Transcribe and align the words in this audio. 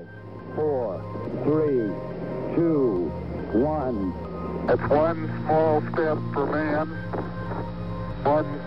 Five, 0.00 0.08
four, 0.56 1.42
three, 1.44 1.92
two, 2.56 3.10
one. 3.52 4.14
It's 4.68 4.82
one 4.90 5.26
small 5.44 5.80
step 5.92 6.18
for 6.32 6.46
man, 6.46 6.88
one 8.24 8.59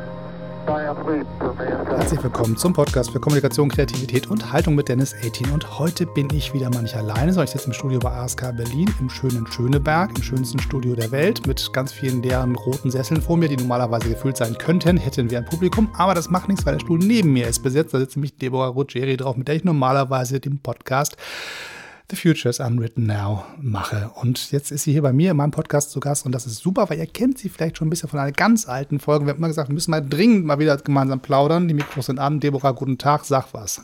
Herzlich 0.66 2.24
willkommen 2.24 2.56
zum 2.56 2.72
Podcast 2.72 3.12
für 3.12 3.20
Kommunikation, 3.20 3.68
Kreativität 3.68 4.28
und 4.28 4.54
Haltung 4.54 4.76
mit 4.76 4.88
Dennis 4.88 5.14
18. 5.14 5.52
Und 5.52 5.78
heute 5.78 6.06
bin 6.06 6.30
ich 6.34 6.54
wieder 6.54 6.70
mal 6.70 6.84
nicht 6.84 6.96
alleine, 6.96 7.34
sondern 7.34 7.46
ich 7.46 7.52
sitze 7.52 7.68
im 7.68 7.74
Studio 7.74 8.00
bei 8.00 8.12
ASK 8.12 8.56
Berlin 8.56 8.94
im 9.02 9.10
schönen 9.10 9.46
Schöneberg, 9.48 10.12
im 10.16 10.24
schönsten 10.24 10.60
Studio 10.60 10.96
der 10.96 11.12
Welt, 11.12 11.46
mit 11.46 11.74
ganz 11.74 11.92
vielen 11.92 12.24
leeren 12.24 12.56
roten 12.56 12.92
Sesseln 12.92 13.22
vor 13.22 13.36
mir, 13.36 13.50
die 13.50 13.58
normalerweise 13.58 14.08
gefüllt 14.08 14.38
sein 14.38 14.58
könnten, 14.58 14.96
hätten 14.96 15.30
wir 15.30 15.40
ein 15.40 15.46
Publikum. 15.46 15.90
Aber 15.98 16.14
das 16.14 16.30
macht 16.30 16.48
nichts, 16.48 16.66
weil 16.66 16.76
der 16.76 16.80
Stuhl 16.80 17.00
neben 17.00 17.34
mir 17.34 17.48
ist 17.48 17.62
besetzt. 17.62 17.94
Da 17.94 18.00
sitzt 18.00 18.16
nämlich 18.16 18.38
Deborah 18.38 18.68
Ruggieri 18.68 19.18
drauf, 19.18 19.36
mit 19.36 19.50
der 19.50 19.56
ich 19.56 19.66
normalerweise 19.66 20.40
den 20.40 20.60
Podcast 20.60 21.18
The 22.10 22.16
Future 22.18 22.50
is 22.50 22.60
Unwritten 22.60 23.06
Now 23.08 23.46
mache. 23.62 24.12
Und 24.16 24.52
jetzt 24.52 24.72
ist 24.72 24.84
sie 24.84 24.92
hier 24.92 25.02
bei 25.02 25.14
mir 25.14 25.32
in 25.32 25.38
meinem 25.38 25.52
Podcast 25.52 25.92
zu 25.92 26.00
Gast 26.00 26.26
und 26.26 26.32
das 26.34 26.46
ist 26.46 26.58
super, 26.58 26.90
weil 26.90 27.00
ihr 27.00 27.08
kennt 27.08 27.38
sie 27.40 27.50
vielleicht 27.50 27.78
schon 27.78 27.88
ein 27.88 27.90
bisschen 27.90 28.10
von 28.10 28.20
einer 28.20 28.32
ganz 28.32 28.68
alten 28.68 29.00
Folge. 29.00 29.26
Wir 29.26 29.32
haben 29.32 29.38
immer 29.40 29.48
gesagt, 29.48 29.70
wir 29.70 29.74
müssen 29.74 29.92
mal 29.92 30.02
dringend 30.08 30.46
mal 30.46 30.60
wieder 30.60 30.78
gemeinsam 30.78 31.22
plaudern. 31.22 31.68
Die 31.68 31.74
Mikros 31.74 32.08
sind 32.08 32.20
an. 32.20 32.40
Deborah, 32.40 32.72
guten 32.72 32.98
Tag, 32.98 33.24
sag 33.26 33.54
was. 33.54 33.82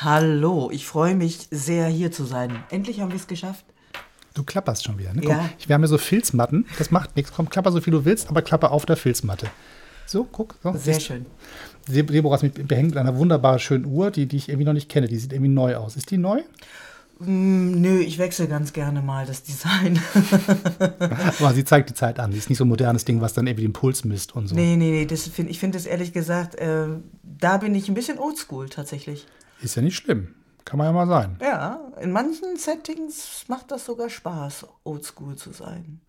Hallo, 0.00 0.70
ich 0.72 0.86
freue 0.86 1.14
mich 1.14 1.46
sehr 1.50 1.86
hier 1.88 2.10
zu 2.10 2.24
sein. 2.24 2.56
Endlich 2.70 3.00
haben 3.00 3.10
wir 3.10 3.16
es 3.16 3.26
geschafft. 3.26 3.64
Du 4.34 4.44
klapperst 4.44 4.84
schon 4.84 4.98
wieder. 4.98 5.12
Ne? 5.12 5.22
Ja. 5.24 5.36
Komm, 5.36 5.50
ich, 5.58 5.68
wir 5.68 5.74
haben 5.74 5.82
hier 5.82 5.88
so 5.88 5.98
Filzmatten. 5.98 6.66
Das 6.78 6.90
macht 6.90 7.16
nichts. 7.16 7.32
Komm, 7.32 7.50
klapper 7.50 7.70
so 7.72 7.80
viel 7.80 7.92
du 7.92 8.04
willst, 8.04 8.28
aber 8.28 8.42
klapper 8.42 8.70
auf 8.72 8.86
der 8.86 8.96
Filzmatte. 8.96 9.46
So, 10.06 10.24
guck. 10.24 10.54
So, 10.62 10.72
Sehr 10.72 11.00
schön. 11.00 11.26
Deb- 11.86 12.10
Deborah 12.10 12.36
ist 12.36 12.42
mich 12.42 12.52
behängt 12.54 12.90
mit 12.90 12.98
einer 12.98 13.16
wunderbar 13.16 13.58
schönen 13.58 13.84
Uhr, 13.84 14.10
die, 14.10 14.26
die 14.26 14.36
ich 14.36 14.48
irgendwie 14.48 14.64
noch 14.64 14.72
nicht 14.72 14.88
kenne. 14.88 15.06
Die 15.06 15.16
sieht 15.18 15.32
irgendwie 15.32 15.50
neu 15.52 15.76
aus. 15.76 15.96
Ist 15.96 16.10
die 16.10 16.16
neu? 16.18 16.40
Mm, 17.20 17.80
nö, 17.80 17.98
ich 17.98 18.18
wechsle 18.18 18.46
ganz 18.46 18.72
gerne 18.72 19.02
mal 19.02 19.26
das 19.26 19.42
Design. 19.42 20.00
Aber 21.40 21.52
sie 21.52 21.64
zeigt 21.64 21.90
die 21.90 21.94
Zeit 21.94 22.20
an. 22.20 22.32
Sie 22.32 22.38
ist 22.38 22.48
nicht 22.48 22.58
so 22.58 22.64
ein 22.64 22.68
modernes 22.68 23.04
Ding, 23.04 23.20
was 23.20 23.32
dann 23.32 23.46
irgendwie 23.46 23.64
den 23.66 23.72
Puls 23.72 24.04
misst 24.04 24.36
und 24.36 24.46
so. 24.46 24.54
nee, 24.54 24.76
nee, 24.76 24.90
nee, 24.90 25.06
das 25.06 25.26
find, 25.26 25.50
ich 25.50 25.58
finde 25.58 25.78
es 25.78 25.86
ehrlich 25.86 26.12
gesagt, 26.12 26.54
äh, 26.56 26.86
da 27.22 27.56
bin 27.56 27.74
ich 27.74 27.88
ein 27.88 27.94
bisschen 27.94 28.18
oldschool 28.18 28.68
tatsächlich. 28.68 29.26
Ist 29.60 29.74
ja 29.74 29.82
nicht 29.82 29.96
schlimm. 29.96 30.34
Kann 30.64 30.78
man 30.78 30.86
ja 30.86 30.92
mal 30.92 31.06
sein. 31.08 31.38
Ja, 31.40 31.80
in 32.00 32.12
manchen 32.12 32.56
Settings 32.56 33.44
macht 33.48 33.70
das 33.70 33.86
sogar 33.86 34.10
Spaß, 34.10 34.66
oldschool 34.84 35.36
zu 35.36 35.52
sein. 35.52 36.00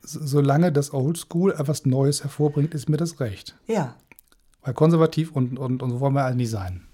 Solange 0.00 0.72
das 0.72 0.92
Oldschool 0.92 1.52
etwas 1.52 1.84
Neues 1.84 2.22
hervorbringt, 2.22 2.74
ist 2.74 2.88
mir 2.88 2.96
das 2.96 3.20
recht. 3.20 3.54
Ja. 3.66 3.94
Weil 4.62 4.74
konservativ 4.74 5.32
und, 5.32 5.58
und, 5.58 5.82
und 5.82 5.90
so 5.90 6.00
wollen 6.00 6.14
wir 6.14 6.24
alle 6.24 6.36
nie 6.36 6.46
sein. 6.46 6.86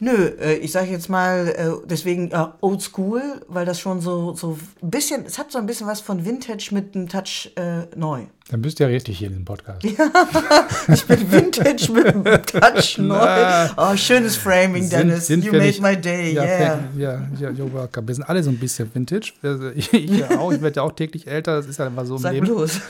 Nö, 0.00 0.12
äh, 0.40 0.54
ich 0.58 0.70
sage 0.70 0.90
jetzt 0.92 1.08
mal, 1.08 1.48
äh, 1.48 1.86
deswegen 1.88 2.30
äh, 2.30 2.44
oldschool, 2.60 3.20
weil 3.48 3.66
das 3.66 3.80
schon 3.80 4.00
so, 4.00 4.32
so 4.34 4.56
ein 4.80 4.90
bisschen, 4.90 5.24
es 5.26 5.38
hat 5.38 5.50
so 5.50 5.58
ein 5.58 5.66
bisschen 5.66 5.88
was 5.88 6.00
von 6.00 6.24
Vintage 6.24 6.68
mit 6.72 6.94
einem 6.94 7.08
Touch 7.08 7.50
äh, 7.56 7.82
neu. 7.96 8.22
Dann 8.50 8.62
bist 8.62 8.78
du 8.78 8.84
ja 8.84 8.88
richtig 8.90 9.18
hier 9.18 9.26
in 9.26 9.32
diesem 9.34 9.44
Podcast. 9.44 9.82
Ich 10.94 11.04
bin 11.04 11.30
Vintage 11.32 11.92
mit 11.92 12.06
einem 12.06 12.24
Touch 12.46 12.96
neu. 12.98 13.68
Oh, 13.76 13.96
schönes 13.96 14.36
Framing, 14.36 14.84
Sind- 14.84 14.92
Dennis. 15.08 15.26
sind 15.26 15.44
you 15.44 15.52
made 15.52 15.64
nicht- 15.64 15.82
my 15.82 15.96
day, 15.96 16.32
Ja, 16.32 16.44
yeah. 16.44 16.78
ja, 16.96 17.28
ja, 17.40 17.48
you're 17.50 17.72
welcome. 17.74 18.06
Wir 18.08 18.14
sind 18.14 18.24
alle 18.28 18.42
so 18.42 18.50
ein 18.50 18.58
bisschen 18.58 18.88
Vintage. 18.94 19.32
Also 19.42 19.70
Ich, 19.70 19.92
ich 19.92 20.10
ja 20.18 20.30
auch. 20.38 20.52
Ich 20.52 20.62
werde 20.62 20.76
ja 20.76 20.82
auch 20.82 20.92
täglich 20.92 21.26
älter. 21.26 21.56
Das 21.56 21.66
ist 21.66 21.78
ja 21.78 21.86
einfach 21.86 22.06
so 22.06 22.14
im 22.16 22.22
Sag 22.22 22.32
Leben. 22.32 22.46
bloß. 22.46 22.80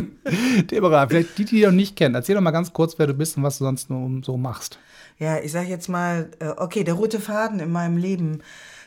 Deborah, 0.70 1.08
vielleicht 1.08 1.38
die, 1.38 1.44
die 1.44 1.56
dich 1.56 1.64
noch 1.64 1.72
nicht 1.72 1.96
kennen. 1.96 2.14
Erzähl 2.14 2.34
doch 2.34 2.42
mal 2.42 2.50
ganz 2.50 2.72
kurz, 2.72 2.98
wer 2.98 3.06
du 3.06 3.14
bist 3.14 3.36
und 3.36 3.42
was 3.42 3.58
du 3.58 3.64
sonst 3.64 3.88
so 3.88 4.36
machst. 4.36 4.78
Ja, 5.18 5.38
ich 5.38 5.52
sag 5.52 5.68
jetzt 5.68 5.88
mal, 5.88 6.30
äh, 6.40 6.48
okay, 6.56 6.84
der 6.84 6.94
rote 6.94 7.20
Faden 7.20 7.60
in 7.60 7.70
meinem 7.70 7.96
Leben. 7.96 8.42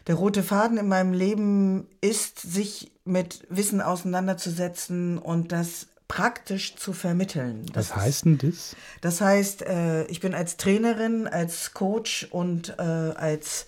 Der 0.08 0.16
rote 0.16 0.44
Faden 0.44 0.78
in 0.78 0.88
meinem 0.88 1.14
Leben 1.14 1.88
ist, 2.02 2.40
sich 2.40 2.92
mit 3.06 3.46
Wissen 3.50 3.82
auseinanderzusetzen 3.82 5.18
und 5.18 5.52
das 5.52 5.88
praktisch 6.08 6.76
zu 6.76 6.94
vermitteln. 6.94 7.66
Das 7.74 7.90
Was 7.90 7.96
heißt 7.96 8.26
denn 8.26 8.38
das? 8.38 8.76
Das 9.02 9.22
heißt, 9.22 9.64
äh, 9.64 10.06
ich 10.06 10.20
bin 10.20 10.36
als 10.36 10.58
Trainerin, 10.58 11.28
als 11.28 11.74
Coach 11.74 12.28
und 12.30 12.76
äh, 12.78 12.82
als 12.82 13.66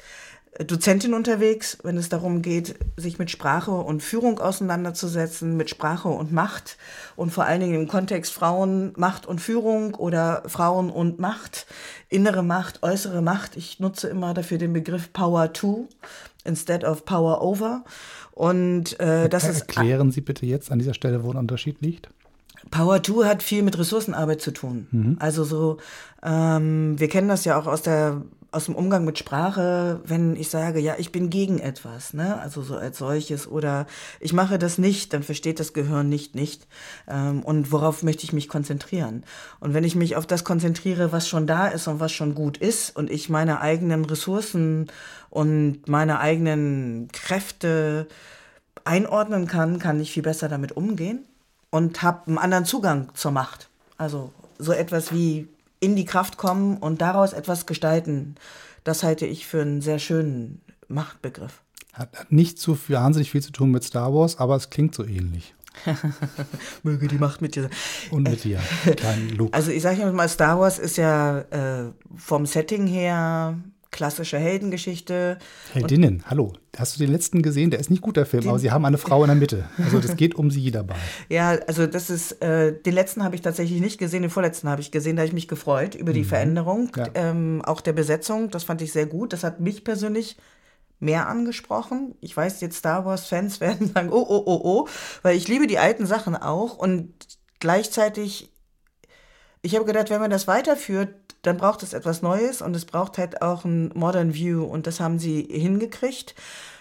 Dozentin 0.66 1.14
unterwegs, 1.14 1.78
wenn 1.84 1.98
es 1.98 2.10
darum 2.10 2.42
geht, 2.42 2.76
sich 2.96 3.20
mit 3.20 3.30
Sprache 3.30 3.72
und 3.72 4.02
Führung 4.02 4.40
auseinanderzusetzen, 4.40 5.56
mit 5.56 5.70
Sprache 5.70 6.08
und 6.08 6.32
Macht 6.32 6.78
und 7.16 7.32
vor 7.32 7.46
allen 7.46 7.62
Dingen 7.62 7.76
im 7.76 7.88
Kontext 7.88 8.34
Frauen, 8.34 8.94
Macht 8.98 9.28
und 9.28 9.40
Führung 9.40 9.94
oder 9.96 10.44
Frauen 10.48 10.90
und 10.90 11.20
Macht, 11.20 11.68
innere 12.10 12.44
Macht, 12.44 12.82
äußere 12.82 13.22
Macht. 13.22 13.56
Ich 13.56 13.80
nutze 13.80 14.08
immer 14.08 14.34
dafür 14.34 14.58
den 14.58 14.74
Begriff 14.74 15.14
Power 15.14 15.54
to 15.54 15.88
instead 16.44 16.84
of 16.84 17.06
Power 17.06 17.42
over. 17.42 17.84
Und 18.32 19.00
äh, 19.00 19.30
das 19.30 19.48
ist 19.48 19.62
Erklären 19.62 20.12
Sie 20.12 20.22
bitte 20.22 20.46
jetzt 20.46 20.72
an 20.72 20.80
dieser 20.80 20.94
Stelle, 20.94 21.24
wo 21.24 21.32
ein 21.32 21.38
Unterschied 21.38 21.82
liegt. 21.82 22.10
Power 22.72 23.02
2 23.02 23.26
hat 23.26 23.44
viel 23.44 23.64
mit 23.64 23.78
Ressourcenarbeit 23.78 24.42
zu 24.42 24.52
tun. 24.52 24.88
Also 25.20 25.44
so, 25.44 25.78
ähm, 26.24 27.00
wir 27.00 27.08
kennen 27.08 27.30
das 27.30 27.46
ja 27.46 27.60
auch 27.60 27.68
aus 27.68 27.82
der 27.82 28.22
aus 28.52 28.66
dem 28.66 28.76
Umgang 28.76 29.04
mit 29.06 29.18
Sprache, 29.18 30.02
wenn 30.06 30.36
ich 30.36 30.50
sage, 30.50 30.80
ja, 30.80 30.96
ich 30.98 31.12
bin 31.12 31.30
gegen 31.30 31.60
etwas, 31.60 32.14
ne, 32.14 32.40
also 32.40 32.62
so 32.62 32.76
als 32.76 32.98
solches 32.98 33.48
oder 33.48 33.88
ich 34.20 34.34
mache 34.34 34.58
das 34.58 34.78
nicht, 34.78 35.14
dann 35.14 35.24
versteht 35.24 35.60
das 35.60 35.74
Gehirn 35.74 36.10
nicht 36.10 36.36
nicht 36.36 36.68
ähm, 37.08 37.44
und 37.44 37.72
worauf 37.72 38.04
möchte 38.04 38.24
ich 38.24 38.34
mich 38.34 38.48
konzentrieren? 38.48 39.24
Und 39.60 39.74
wenn 39.74 39.84
ich 39.84 39.96
mich 39.96 40.16
auf 40.16 40.26
das 40.26 40.44
konzentriere, 40.44 41.12
was 41.12 41.28
schon 41.28 41.48
da 41.48 41.68
ist 41.68 41.88
und 41.88 42.00
was 42.00 42.12
schon 42.12 42.36
gut 42.36 42.58
ist 42.58 42.96
und 42.96 43.10
ich 43.10 43.30
meine 43.30 43.62
eigenen 43.62 44.06
Ressourcen 44.06 44.88
und 45.30 45.88
meine 45.88 46.20
eigenen 46.20 47.10
Kräfte 47.12 48.08
einordnen 48.86 49.48
kann, 49.48 49.80
kann 49.80 50.00
ich 50.00 50.12
viel 50.12 50.24
besser 50.24 50.48
damit 50.48 50.72
umgehen 50.72 51.26
und 51.70 52.02
habe 52.02 52.28
einen 52.28 52.38
anderen 52.38 52.66
Zugang 52.66 53.10
zur 53.14 53.32
Macht. 53.32 53.70
Also 53.98 54.32
so 54.58 54.72
etwas 54.72 55.12
wie 55.12 55.48
in 55.80 55.96
die 55.96 56.06
Kraft 56.06 56.38
kommen 56.38 56.78
und 56.78 57.02
daraus 57.02 57.34
etwas 57.34 57.66
gestalten, 57.66 58.36
das 58.84 59.04
halte 59.04 59.26
ich 59.26 59.46
für 59.46 59.62
einen 59.62 59.82
sehr 59.82 60.00
schönen 60.00 60.62
Machtbegriff. 60.88 61.62
Hat, 61.94 62.32
nicht 62.32 62.60
so 62.60 62.76
viel, 62.76 62.96
wahnsinnig 62.96 63.32
viel 63.32 63.42
zu 63.42 63.52
tun 63.52 63.72
mit 63.72 63.84
Star 63.84 64.14
Wars, 64.14 64.38
aber 64.38 64.56
es 64.56 64.70
klingt 64.70 64.96
so 64.96 65.04
ähnlich. 65.04 65.56
Möge 66.84 67.08
die 67.08 67.18
Macht 67.18 67.42
mit 67.42 67.56
dir 67.56 67.64
sein. 67.64 67.72
Und 68.12 68.24
mit 68.24 68.44
dir, 68.44 68.60
kleinen 68.96 69.30
Luke. 69.30 69.54
Also 69.54 69.72
ich 69.72 69.82
sage 69.82 70.12
mal, 70.12 70.30
Star 70.30 70.60
Wars 70.60 70.80
ist 70.80 70.98
ja 70.98 71.40
äh, 71.40 71.92
vom 72.16 72.46
Setting 72.46 72.88
her 72.88 73.58
klassische 73.98 74.38
Heldengeschichte. 74.38 75.40
Heldinnen, 75.74 76.24
hallo. 76.28 76.54
Hast 76.78 76.96
du 76.96 77.00
den 77.00 77.12
letzten 77.12 77.42
gesehen? 77.42 77.72
Der 77.72 77.80
ist 77.80 77.90
nicht 77.90 78.04
gut, 78.04 78.16
der 78.16 78.28
Film, 78.28 78.48
aber 78.48 78.60
sie 78.60 78.72
haben 78.72 78.86
eine 78.86 79.00
Frau 79.00 79.24
in 79.24 79.28
der 79.28 79.36
Mitte. 79.36 79.68
Also 79.84 80.00
das 80.00 80.16
geht 80.16 80.36
um 80.36 80.52
sie 80.52 80.70
dabei. 80.72 80.96
Ja, 81.30 81.58
also 81.68 81.88
das 81.88 82.12
ist, 82.12 82.34
äh, 82.44 82.80
den 82.80 82.94
letzten 82.94 83.24
habe 83.24 83.34
ich 83.36 83.42
tatsächlich 83.42 83.82
nicht 83.82 83.98
gesehen, 83.98 84.22
den 84.22 84.30
vorletzten 84.30 84.70
habe 84.70 84.82
ich 84.82 84.92
gesehen, 84.92 85.16
da 85.16 85.22
habe 85.22 85.28
ich 85.28 85.34
mich 85.34 85.48
gefreut 85.48 85.96
über 85.96 86.14
die 86.14 86.24
Veränderung, 86.24 86.92
Ja. 86.96 87.08
ähm, 87.16 87.64
auch 87.66 87.82
der 87.82 87.94
Besetzung, 87.94 88.52
das 88.52 88.64
fand 88.64 88.82
ich 88.84 88.92
sehr 88.94 89.08
gut, 89.08 89.34
das 89.34 89.44
hat 89.44 89.60
mich 89.60 89.84
persönlich 89.84 90.38
mehr 91.00 91.28
angesprochen. 91.28 92.14
Ich 92.22 92.38
weiß, 92.38 92.62
jetzt 92.62 92.78
Star 92.78 93.04
Wars-Fans 93.04 93.60
werden 93.62 93.92
sagen, 93.92 94.10
oh, 94.12 94.26
oh, 94.30 94.44
oh, 94.46 94.62
oh, 94.64 94.88
weil 95.24 95.36
ich 95.36 95.48
liebe 95.48 95.66
die 95.66 95.80
alten 95.80 96.06
Sachen 96.06 96.36
auch 96.36 96.78
und 96.78 97.12
gleichzeitig, 97.60 98.54
ich 99.64 99.74
habe 99.76 99.86
gedacht, 99.86 100.12
wenn 100.12 100.22
man 100.22 100.30
das 100.30 100.48
weiterführt, 100.48 101.16
dann 101.42 101.58
braucht 101.58 101.84
es 101.84 101.94
etwas 101.94 102.22
Neues 102.22 102.62
und 102.62 102.76
es 102.76 102.86
braucht 102.86 103.18
halt 103.18 103.42
auch 103.42 103.64
ein 103.66 103.92
Modern 103.94 104.34
View 104.34 104.64
und 104.64 104.88
das 104.88 105.00
haben 105.00 105.20
sie 105.20 105.48
hingekriegt. 105.50 106.36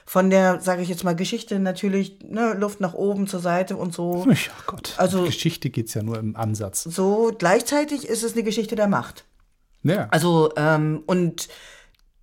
Von 0.08 0.30
der, 0.30 0.60
sage 0.60 0.82
ich 0.82 0.88
jetzt 0.88 1.02
mal, 1.02 1.16
Geschichte 1.16 1.58
natürlich, 1.58 2.20
ne, 2.22 2.54
Luft 2.54 2.80
nach 2.80 2.94
oben, 2.94 3.26
zur 3.26 3.40
Seite 3.40 3.76
und 3.76 3.92
so. 3.92 4.24
Ja 4.28 4.36
Gott, 4.66 4.94
Also- 4.98 5.24
Geschichte 5.24 5.68
geht 5.70 5.88
es 5.88 5.94
ja 5.94 6.02
nur 6.02 6.18
im 6.18 6.36
Ansatz. 6.36 6.84
So, 6.84 7.32
gleichzeitig 7.36 8.06
ist 8.08 8.22
es 8.22 8.34
eine 8.34 8.44
Geschichte 8.44 8.76
der 8.76 8.86
Macht. 8.86 9.24
Ja. 9.82 10.06
Also, 10.10 10.52
ähm, 10.56 11.02
und 11.06 11.48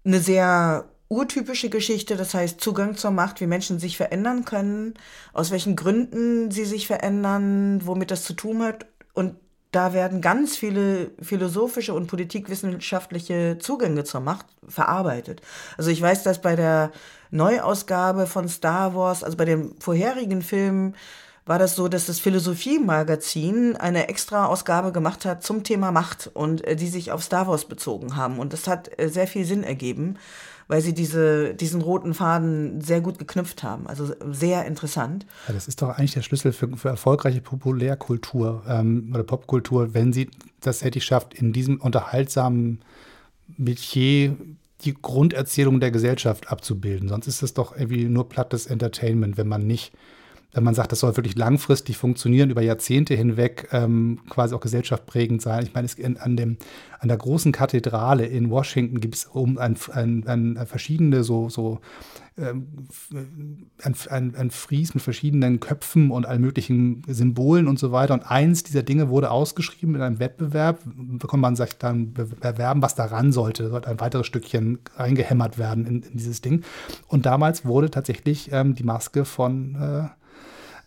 eine 0.05 0.19
sehr 0.21 0.85
urtypische 1.09 1.69
Geschichte, 1.69 2.15
das 2.15 2.33
heißt 2.33 2.59
Zugang 2.59 2.95
zur 2.97 3.11
Macht, 3.11 3.39
wie 3.41 3.47
Menschen 3.47 3.79
sich 3.79 3.97
verändern 3.97 4.45
können, 4.45 4.93
aus 5.33 5.51
welchen 5.51 5.75
Gründen 5.75 6.51
sie 6.51 6.65
sich 6.65 6.87
verändern, 6.87 7.81
womit 7.85 8.11
das 8.11 8.23
zu 8.23 8.33
tun 8.33 8.63
hat. 8.63 8.85
Und 9.13 9.35
da 9.73 9.93
werden 9.93 10.21
ganz 10.21 10.55
viele 10.55 11.11
philosophische 11.21 11.93
und 11.93 12.07
politikwissenschaftliche 12.07 13.57
Zugänge 13.59 14.03
zur 14.03 14.21
Macht 14.21 14.45
verarbeitet. 14.67 15.41
Also 15.77 15.89
ich 15.89 16.01
weiß, 16.01 16.23
dass 16.23 16.41
bei 16.41 16.55
der 16.55 16.91
Neuausgabe 17.31 18.27
von 18.27 18.47
Star 18.47 18.93
Wars, 18.95 19.23
also 19.23 19.35
bei 19.35 19.45
den 19.45 19.75
vorherigen 19.79 20.43
Filmen, 20.43 20.95
war 21.45 21.59
das 21.59 21.75
so, 21.75 21.87
dass 21.87 22.05
das 22.05 22.19
Philosophie-Magazin 22.19 23.75
eine 23.75 24.07
extra 24.07 24.45
Ausgabe 24.45 24.91
gemacht 24.91 25.25
hat 25.25 25.43
zum 25.43 25.63
Thema 25.63 25.91
Macht 25.91 26.31
und 26.33 26.63
äh, 26.65 26.75
die 26.75 26.87
sich 26.87 27.11
auf 27.11 27.23
Star 27.23 27.47
Wars 27.47 27.65
bezogen 27.65 28.15
haben. 28.15 28.39
Und 28.39 28.53
das 28.53 28.67
hat 28.67 28.89
äh, 28.97 29.09
sehr 29.09 29.27
viel 29.27 29.45
Sinn 29.45 29.63
ergeben, 29.63 30.15
weil 30.67 30.81
sie 30.81 30.93
diese, 30.93 31.53
diesen 31.53 31.81
roten 31.81 32.13
Faden 32.13 32.79
sehr 32.79 33.01
gut 33.01 33.19
geknüpft 33.19 33.63
haben. 33.63 33.87
Also 33.87 34.13
sehr 34.31 34.65
interessant. 34.65 35.25
Ja, 35.47 35.53
das 35.53 35.67
ist 35.67 35.81
doch 35.81 35.89
eigentlich 35.89 36.13
der 36.13 36.21
Schlüssel 36.21 36.53
für, 36.53 36.77
für 36.77 36.89
erfolgreiche 36.89 37.41
Populärkultur 37.41 38.63
ähm, 38.67 39.11
oder 39.13 39.23
Popkultur, 39.23 39.93
wenn 39.93 40.13
sie 40.13 40.29
das 40.61 40.83
hätte 40.83 41.01
schafft, 41.01 41.33
in 41.33 41.51
diesem 41.51 41.81
unterhaltsamen 41.81 42.81
Metier 43.57 44.37
die 44.85 44.93
Grunderzählung 44.93 45.81
der 45.81 45.91
Gesellschaft 45.91 46.49
abzubilden. 46.49 47.09
Sonst 47.09 47.27
ist 47.27 47.43
es 47.43 47.53
doch 47.53 47.75
irgendwie 47.75 48.05
nur 48.05 48.29
plattes 48.29 48.65
Entertainment, 48.65 49.37
wenn 49.37 49.47
man 49.47 49.67
nicht 49.67 49.93
wenn 50.53 50.63
man 50.63 50.75
sagt, 50.75 50.91
das 50.91 50.99
soll 50.99 51.15
wirklich 51.17 51.35
langfristig 51.35 51.97
funktionieren, 51.97 52.51
über 52.51 52.61
Jahrzehnte 52.61 53.15
hinweg 53.15 53.67
ähm, 53.71 54.19
quasi 54.29 54.53
auch 54.53 54.59
gesellschaftsprägend 54.59 55.41
sein. 55.41 55.63
Ich 55.63 55.73
meine, 55.73 55.85
es, 55.85 55.97
an, 55.99 56.37
dem, 56.37 56.57
an 56.99 57.07
der 57.07 57.17
großen 57.17 57.51
Kathedrale 57.51 58.25
in 58.27 58.51
Washington 58.51 58.99
gibt 58.99 59.15
es 59.15 59.25
um 59.25 59.57
ein, 59.57 59.75
ein, 59.91 60.27
ein, 60.27 60.67
verschiedene 60.67 61.23
so, 61.23 61.49
so 61.49 61.79
ähm, 62.37 62.87
ein, 63.83 63.95
ein, 64.09 64.35
ein 64.35 64.51
Fries 64.51 64.93
mit 64.93 65.01
verschiedenen 65.01 65.59
Köpfen 65.59 66.11
und 66.11 66.27
allen 66.27 66.41
möglichen 66.41 67.01
Symbolen 67.07 67.67
und 67.67 67.79
so 67.79 67.91
weiter. 67.91 68.13
Und 68.13 68.29
eins 68.29 68.61
dieser 68.61 68.83
Dinge 68.83 69.09
wurde 69.09 69.31
ausgeschrieben 69.31 69.95
in 69.95 70.01
einem 70.01 70.19
Wettbewerb. 70.19 70.81
Da 70.85 71.27
konnte 71.27 71.41
man 71.41 71.55
sich 71.55 71.73
dann 71.79 72.13
bewerben, 72.13 72.83
was 72.83 72.93
daran 72.93 73.31
sollte. 73.31 73.69
Sollte 73.69 73.89
ein 73.89 73.99
weiteres 73.99 74.27
Stückchen 74.27 74.79
reingehämmert 74.95 75.57
werden 75.57 75.87
in, 75.87 76.03
in 76.03 76.17
dieses 76.17 76.41
Ding. 76.41 76.63
Und 77.07 77.25
damals 77.25 77.65
wurde 77.65 77.89
tatsächlich 77.89 78.51
ähm, 78.51 78.75
die 78.75 78.83
Maske 78.83 79.25
von 79.25 79.75
äh, 79.75 80.22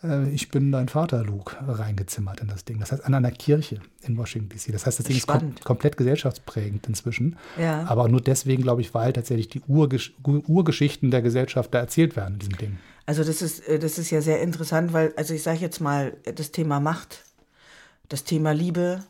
äh, 0.02 0.28
ich 0.30 0.48
bin 0.48 0.72
dein 0.72 0.88
Vater, 0.88 1.24
Luke, 1.24 1.56
reingezimmert 1.66 2.40
in 2.40 2.48
das 2.48 2.64
Ding. 2.64 2.78
Das 2.80 2.92
heißt, 2.92 3.04
an 3.04 3.14
einer 3.14 3.30
Kirche 3.30 3.80
in 4.02 4.16
Washington 4.16 4.48
DC. 4.48 4.72
Das 4.72 4.86
heißt, 4.86 4.98
das 4.98 5.06
Ding 5.06 5.16
Spannend. 5.16 5.58
ist 5.58 5.64
kom 5.64 5.76
komplett 5.76 5.96
gesellschaftsprägend 5.96 6.86
inzwischen. 6.86 7.36
Ja. 7.58 7.84
Aber 7.86 8.08
nur 8.08 8.20
deswegen, 8.20 8.62
glaube 8.62 8.80
ich, 8.80 8.94
weil 8.94 9.12
tatsächlich 9.12 9.48
die 9.48 9.62
Urgesch 9.66 10.14
Urgeschichten 10.22 11.10
der 11.10 11.22
Gesellschaft 11.22 11.72
da 11.74 11.78
erzählt 11.78 12.16
werden 12.16 12.34
in 12.34 12.38
diesem 12.40 12.56
Ding. 12.56 12.78
Also 13.06 13.22
das 13.22 13.42
ist, 13.42 13.66
äh, 13.68 13.78
das 13.78 13.98
ist 13.98 14.10
ja 14.10 14.20
sehr 14.20 14.40
interessant, 14.40 14.92
weil, 14.92 15.12
also 15.16 15.34
ich 15.34 15.42
sage 15.42 15.58
jetzt 15.58 15.80
mal, 15.80 16.16
das 16.34 16.52
Thema 16.52 16.80
Macht, 16.80 17.24
das 18.08 18.24
Thema 18.24 18.52
Liebe, 18.52 19.02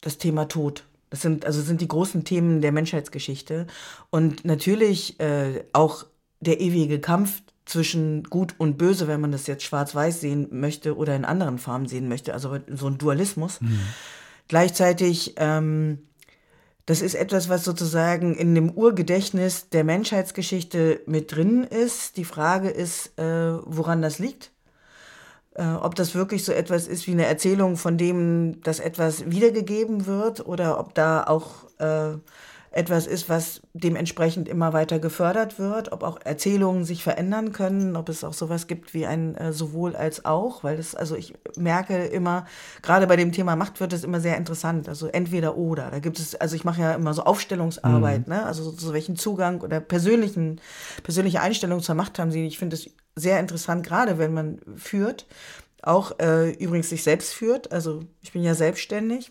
das 0.00 0.18
Thema 0.18 0.46
Tod. 0.46 0.84
Das 1.10 1.22
sind, 1.22 1.44
also 1.44 1.62
sind 1.62 1.80
die 1.80 1.88
großen 1.88 2.24
Themen 2.24 2.60
der 2.60 2.72
Menschheitsgeschichte. 2.72 3.66
Und 4.10 4.44
natürlich 4.44 5.20
äh, 5.20 5.64
auch 5.72 6.06
der 6.40 6.60
ewige 6.60 7.00
Kampf 7.00 7.42
zwischen 7.64 8.24
Gut 8.24 8.54
und 8.58 8.76
Böse, 8.76 9.08
wenn 9.08 9.20
man 9.20 9.32
das 9.32 9.46
jetzt 9.46 9.64
schwarz-weiß 9.64 10.20
sehen 10.20 10.48
möchte 10.50 10.96
oder 10.96 11.16
in 11.16 11.24
anderen 11.24 11.58
Farben 11.58 11.86
sehen 11.86 12.08
möchte, 12.08 12.34
also 12.34 12.58
so 12.74 12.86
ein 12.88 12.98
Dualismus. 12.98 13.60
Mhm. 13.60 13.80
Gleichzeitig, 14.48 15.34
ähm, 15.38 15.98
das 16.86 17.00
ist 17.00 17.14
etwas, 17.14 17.48
was 17.48 17.64
sozusagen 17.64 18.34
in 18.34 18.54
dem 18.54 18.70
Urgedächtnis 18.70 19.70
der 19.70 19.84
Menschheitsgeschichte 19.84 21.00
mit 21.06 21.34
drin 21.34 21.64
ist. 21.64 22.18
Die 22.18 22.26
Frage 22.26 22.68
ist, 22.68 23.18
äh, 23.18 23.54
woran 23.64 24.02
das 24.02 24.18
liegt. 24.18 24.50
Äh, 25.54 25.66
ob 25.66 25.94
das 25.94 26.14
wirklich 26.14 26.44
so 26.44 26.52
etwas 26.52 26.86
ist 26.86 27.06
wie 27.06 27.12
eine 27.12 27.26
Erzählung, 27.26 27.76
von 27.76 27.96
dem 27.96 28.60
das 28.62 28.80
etwas 28.80 29.30
wiedergegeben 29.30 30.04
wird, 30.04 30.46
oder 30.46 30.78
ob 30.78 30.94
da 30.94 31.24
auch 31.24 31.64
äh, 31.78 32.18
etwas 32.74 33.06
ist, 33.06 33.28
was 33.28 33.62
dementsprechend 33.72 34.48
immer 34.48 34.72
weiter 34.72 34.98
gefördert 34.98 35.60
wird, 35.60 35.92
ob 35.92 36.02
auch 36.02 36.18
Erzählungen 36.24 36.84
sich 36.84 37.04
verändern 37.04 37.52
können, 37.52 37.94
ob 37.94 38.08
es 38.08 38.24
auch 38.24 38.32
sowas 38.32 38.66
gibt 38.66 38.94
wie 38.94 39.06
ein 39.06 39.36
äh, 39.36 39.52
sowohl 39.52 39.94
als 39.94 40.24
auch, 40.24 40.64
weil 40.64 40.76
das, 40.76 40.96
also 40.96 41.14
ich 41.14 41.34
merke 41.56 42.04
immer, 42.06 42.46
gerade 42.82 43.06
bei 43.06 43.14
dem 43.14 43.30
Thema 43.30 43.54
Macht 43.54 43.78
wird 43.78 43.92
es 43.92 44.02
immer 44.02 44.20
sehr 44.20 44.36
interessant, 44.36 44.88
also 44.88 45.06
entweder 45.06 45.56
oder. 45.56 45.90
Da 45.92 46.00
gibt 46.00 46.18
es, 46.18 46.34
also 46.34 46.56
ich 46.56 46.64
mache 46.64 46.80
ja 46.80 46.94
immer 46.94 47.14
so 47.14 47.22
Aufstellungsarbeit, 47.22 48.26
mhm. 48.26 48.34
ne? 48.34 48.44
also 48.44 48.64
so, 48.64 48.72
so 48.72 48.92
welchen 48.92 49.14
Zugang 49.14 49.60
oder 49.60 49.78
persönlichen, 49.78 50.60
persönliche 51.04 51.40
Einstellung 51.40 51.80
zur 51.80 51.94
Macht 51.94 52.18
haben 52.18 52.32
sie. 52.32 52.44
Ich 52.44 52.58
finde 52.58 52.74
es 52.74 52.90
sehr 53.14 53.38
interessant, 53.38 53.86
gerade 53.86 54.18
wenn 54.18 54.34
man 54.34 54.58
führt, 54.74 55.26
auch 55.80 56.18
äh, 56.18 56.50
übrigens 56.54 56.88
sich 56.88 57.04
selbst 57.04 57.34
führt, 57.34 57.70
also 57.70 58.02
ich 58.20 58.32
bin 58.32 58.42
ja 58.42 58.56
selbstständig. 58.56 59.30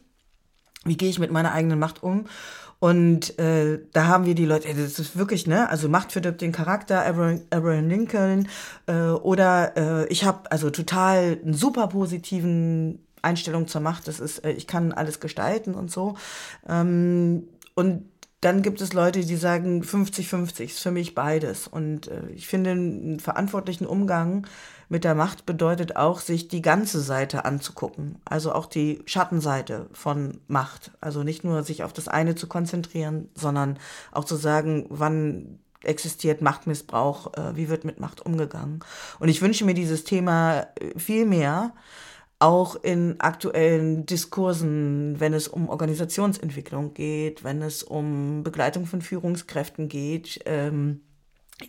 Wie 0.86 0.98
gehe 0.98 1.10
ich 1.10 1.20
mit 1.20 1.32
meiner 1.32 1.54
eigenen 1.54 1.80
Macht 1.80 2.04
um? 2.04 2.26
Und 2.84 3.40
äh, 3.40 3.80
da 3.94 4.08
haben 4.08 4.26
wir 4.26 4.36
die 4.36 4.44
Leute, 4.44 4.68
das 4.68 5.00
ist 5.00 5.16
wirklich, 5.18 5.48
ne, 5.48 5.70
also 5.70 5.88
Macht 5.88 6.12
verdirbt 6.12 6.42
den 6.42 6.52
Charakter, 6.52 7.06
Abraham, 7.06 7.40
Abraham 7.50 7.88
Lincoln. 7.88 8.50
Äh, 8.88 9.06
oder 9.06 9.78
äh, 9.78 10.08
ich 10.10 10.26
habe 10.26 10.52
also 10.52 10.70
total 10.70 11.40
einen 11.42 11.54
super 11.54 11.88
positiven 11.88 13.00
Einstellung 13.22 13.70
zur 13.70 13.80
Macht. 13.80 14.10
Das 14.10 14.20
ist, 14.20 14.40
äh, 14.40 14.52
ich 14.52 14.68
kann 14.68 14.92
alles 14.92 15.22
gestalten 15.22 15.76
und 15.76 15.92
so. 15.92 16.16
Ähm, 16.68 17.48
und 17.74 18.04
dann 18.44 18.62
gibt 18.62 18.82
es 18.82 18.94
Leute, 18.94 19.22
die 19.22 19.36
sagen 19.36 19.84
50-50, 19.84 20.64
ist 20.64 20.80
für 20.80 20.92
mich 20.92 21.16
beides. 21.16 21.68
Und 21.68 22.08
äh, 22.08 22.28
ich 22.36 22.48
finde 22.48 22.72
einen 22.72 23.20
verantwortlichen 23.20 23.86
Umgang 23.86 24.48
mit 24.90 25.04
der 25.04 25.16
Macht 25.16 25.46
bedeutet 25.46 25.96
auch, 25.96 26.20
sich 26.20 26.50
die 26.50 26.62
ganze 26.62 27.02
Seite 27.02 27.46
anzugucken. 27.46 28.20
Also 28.26 28.54
auch 28.54 28.66
die 28.66 29.02
Schattenseite 29.06 29.88
von 29.94 30.42
Macht. 30.48 30.92
Also 31.02 31.24
nicht 31.24 31.44
nur 31.44 31.64
sich 31.64 31.84
auf 31.84 31.94
das 31.94 32.08
eine 32.08 32.36
zu 32.36 32.48
konzentrieren, 32.48 33.30
sondern 33.34 33.80
auch 34.12 34.26
zu 34.26 34.36
sagen, 34.36 34.86
wann 34.90 35.60
existiert 35.82 36.42
Machtmissbrauch, 36.42 37.34
äh, 37.34 37.56
wie 37.56 37.70
wird 37.70 37.86
mit 37.86 38.00
Macht 38.00 38.26
umgegangen. 38.26 38.82
Und 39.20 39.30
ich 39.30 39.42
wünsche 39.42 39.66
mir 39.66 39.74
dieses 39.74 40.04
Thema 40.04 40.68
äh, 40.80 40.98
viel 40.98 41.26
mehr, 41.26 41.74
auch 42.40 42.76
in 42.76 43.20
aktuellen 43.20 44.06
Diskursen, 44.06 45.20
wenn 45.20 45.34
es 45.34 45.48
um 45.48 45.70
Organisationsentwicklung 45.70 46.94
geht, 46.94 47.44
wenn 47.44 47.62
es 47.62 47.84
um 47.84 48.44
Begleitung 48.44 48.86
von 48.86 49.02
Führungskräften 49.02 49.88
geht. 49.88 50.42
Ähm, 50.46 51.02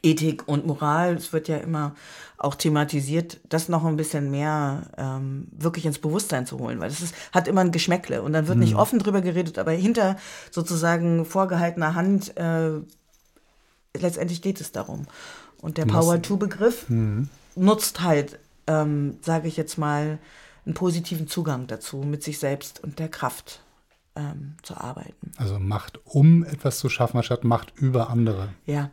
Ethik 0.03 0.49
und 0.49 0.67
Moral, 0.67 1.15
es 1.15 1.33
wird 1.33 1.47
ja 1.47 1.59
immer 1.59 1.95
auch 2.39 2.55
thematisiert, 2.55 3.41
das 3.49 3.69
noch 3.69 3.85
ein 3.85 3.97
bisschen 3.97 4.31
mehr 4.31 4.91
ähm, 4.97 5.47
wirklich 5.53 5.87
ins 5.87 5.99
Bewusstsein 5.99 6.47
zu 6.47 6.59
holen, 6.59 6.81
weil 6.81 6.89
das 6.89 7.01
ist, 7.01 7.15
hat 7.33 7.49
immer 7.49 7.61
ein 7.61 7.71
Geschmäckle 7.71 8.23
und 8.23 8.33
dann 8.33 8.49
wird 8.49 8.57
mhm. 8.57 8.65
nicht 8.65 8.75
offen 8.75 8.99
drüber 8.99 9.21
geredet, 9.21 9.59
aber 9.59 9.73
hinter 9.73 10.17
sozusagen 10.51 11.25
vorgehaltener 11.25 11.95
Hand 11.95 12.37
äh, 12.37 12.81
letztendlich 13.97 14.43
geht 14.43 14.61
es 14.61 14.73
darum. 14.73 15.07
Und 15.61 15.79
der 15.79 15.87
Power-to-Begriff 15.87 16.89
mhm. 16.89 17.29
nutzt 17.55 18.03
halt, 18.03 18.39
ähm, 18.67 19.19
sage 19.23 19.49
ich 19.49 19.57
jetzt 19.57 19.79
mal, 19.79 20.19
einen 20.65 20.75
positiven 20.75 21.27
Zugang 21.27 21.67
dazu, 21.67 21.99
mit 21.99 22.23
sich 22.23 22.39
selbst 22.39 22.83
und 22.83 22.99
der 22.99 23.09
Kraft 23.09 23.63
ähm, 24.17 24.57
zu 24.63 24.77
arbeiten. 24.77 25.33
Also 25.37 25.59
Macht, 25.59 26.01
um 26.05 26.45
etwas 26.45 26.79
zu 26.79 26.89
schaffen, 26.89 27.19
anstatt 27.19 27.45
Macht 27.45 27.73
über 27.77 28.11
andere. 28.11 28.49
Ja, 28.67 28.91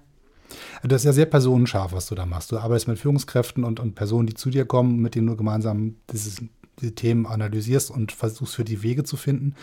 das 0.84 1.02
ist 1.02 1.06
ja 1.06 1.14
sehr 1.14 1.26
personenscharf, 1.26 1.94
was 1.94 2.08
du 2.08 2.16
da 2.16 2.26
machst. 2.26 2.52
Du 2.52 2.58
arbeitest 2.58 2.88
mit 2.88 3.00
Führungskräften 3.00 3.64
und, 3.64 3.80
und 3.80 3.96
Personen, 3.96 4.28
die 4.28 4.34
zu 4.34 4.50
dir 4.50 4.66
kommen, 4.66 4.98
mit 4.98 5.16
denen 5.16 5.28
du 5.28 5.36
gemeinsam 5.36 5.96
dieses, 6.12 6.42
diese 6.80 6.96
Themen 6.96 7.26
analysierst 7.26 7.92
und 7.92 8.12
versuchst 8.12 8.56
für 8.56 8.66
die 8.66 8.84
Wege 8.84 9.04
zu 9.04 9.18
finden. 9.18 9.56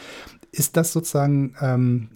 Ist 0.50 0.76
das 0.76 0.92
sozusagen 0.92 1.54
ähm, 1.60 2.10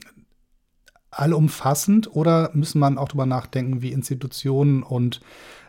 allumfassend 1.10 2.14
oder 2.14 2.50
müssen 2.54 2.78
man 2.78 2.98
auch 2.98 3.08
darüber 3.08 3.26
nachdenken, 3.26 3.82
wie 3.82 3.92
Institutionen 3.92 4.82
und 4.82 5.20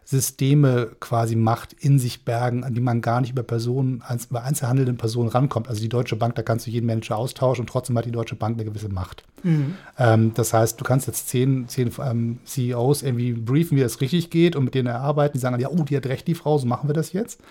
Systeme 0.05 0.91
quasi 0.99 1.35
Macht 1.35 1.73
in 1.73 1.99
sich 1.99 2.25
bergen, 2.25 2.63
an 2.63 2.73
die 2.73 2.81
man 2.81 3.01
gar 3.01 3.21
nicht 3.21 3.31
über 3.31 3.43
Personen, 3.43 4.03
über 4.29 4.43
einzelhandelnde 4.43 4.93
Personen 4.93 5.29
rankommt. 5.29 5.67
Also 5.67 5.81
die 5.81 5.89
Deutsche 5.89 6.15
Bank, 6.15 6.35
da 6.35 6.41
kannst 6.41 6.67
du 6.67 6.71
jeden 6.71 6.85
Manager 6.85 7.17
austauschen 7.17 7.63
und 7.63 7.67
trotzdem 7.67 7.97
hat 7.97 8.05
die 8.05 8.11
Deutsche 8.11 8.35
Bank 8.35 8.55
eine 8.55 8.65
gewisse 8.65 8.89
Macht. 8.89 9.23
Mhm. 9.43 9.75
Ähm, 9.97 10.33
das 10.33 10.53
heißt, 10.53 10.79
du 10.79 10.83
kannst 10.83 11.07
jetzt 11.07 11.29
zehn, 11.29 11.67
zehn 11.67 11.91
ähm, 11.99 12.39
CEOs 12.45 13.03
irgendwie 13.03 13.33
briefen, 13.33 13.77
wie 13.77 13.81
das 13.81 14.01
richtig 14.01 14.29
geht 14.29 14.55
und 14.55 14.65
mit 14.65 14.75
denen 14.75 14.87
erarbeiten. 14.87 15.33
Die 15.33 15.39
sagen, 15.39 15.59
ja, 15.59 15.69
oh, 15.69 15.83
die 15.83 15.97
hat 15.97 16.05
recht, 16.05 16.27
die 16.27 16.35
Frau, 16.35 16.57
so 16.57 16.67
machen 16.67 16.89
wir 16.89 16.93
das 16.93 17.13
jetzt. 17.13 17.41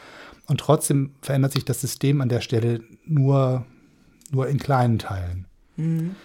Und 0.46 0.60
trotzdem 0.60 1.12
verändert 1.20 1.52
sich 1.52 1.64
das 1.64 1.80
System 1.80 2.20
an 2.20 2.28
der 2.28 2.40
Stelle 2.40 2.80
nur, 3.06 3.64
nur 4.30 4.48
in 4.48 4.58
kleinen 4.58 4.98
Teilen. 4.98 5.46
Mhm. 5.76 6.16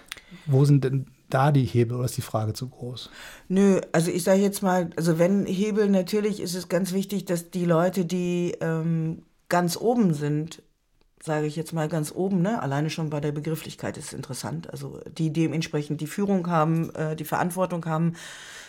Wo 0.45 0.65
sind 0.65 0.83
denn 0.83 1.05
da 1.29 1.51
die 1.51 1.65
Hebel 1.65 1.97
oder 1.97 2.05
ist 2.05 2.17
die 2.17 2.21
Frage 2.21 2.53
zu 2.53 2.69
groß? 2.69 3.09
Nö, 3.49 3.81
also 3.91 4.11
ich 4.11 4.23
sage 4.23 4.41
jetzt 4.41 4.63
mal, 4.63 4.89
also 4.95 5.19
wenn 5.19 5.45
Hebel, 5.45 5.89
natürlich 5.89 6.39
ist 6.39 6.55
es 6.55 6.69
ganz 6.69 6.93
wichtig, 6.93 7.25
dass 7.25 7.51
die 7.51 7.65
Leute, 7.65 8.05
die 8.05 8.55
ähm, 8.61 9.23
ganz 9.49 9.77
oben 9.77 10.13
sind, 10.13 10.61
sage 11.23 11.47
ich 11.47 11.55
jetzt 11.55 11.73
mal 11.73 11.89
ganz 11.89 12.11
oben, 12.13 12.41
ne? 12.41 12.61
alleine 12.61 12.89
schon 12.89 13.09
bei 13.09 13.19
der 13.19 13.31
Begrifflichkeit 13.31 13.97
ist 13.97 14.13
interessant, 14.13 14.69
also 14.69 15.01
die 15.11 15.33
dementsprechend 15.33 15.99
die 16.01 16.07
Führung 16.07 16.47
haben, 16.47 16.93
äh, 16.95 17.15
die 17.15 17.25
Verantwortung 17.25 17.85
haben 17.85 18.13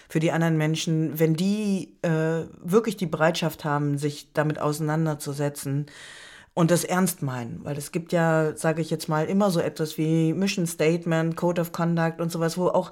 für 0.08 0.20
die 0.20 0.32
anderen 0.32 0.56
Menschen, 0.56 1.18
wenn 1.18 1.34
die 1.34 1.98
äh, 2.02 2.44
wirklich 2.62 2.96
die 2.96 3.06
Bereitschaft 3.06 3.64
haben, 3.64 3.98
sich 3.98 4.32
damit 4.32 4.58
auseinanderzusetzen, 4.58 5.86
und 6.58 6.72
das 6.72 6.82
ernst 6.82 7.22
meinen, 7.22 7.60
weil 7.62 7.78
es 7.78 7.92
gibt 7.92 8.10
ja, 8.10 8.56
sage 8.56 8.82
ich 8.82 8.90
jetzt 8.90 9.08
mal, 9.08 9.26
immer 9.26 9.52
so 9.52 9.60
etwas 9.60 9.96
wie 9.96 10.32
Mission 10.32 10.66
Statement, 10.66 11.36
Code 11.36 11.60
of 11.60 11.70
Conduct 11.70 12.20
und 12.20 12.32
sowas, 12.32 12.58
wo 12.58 12.66
auch 12.66 12.90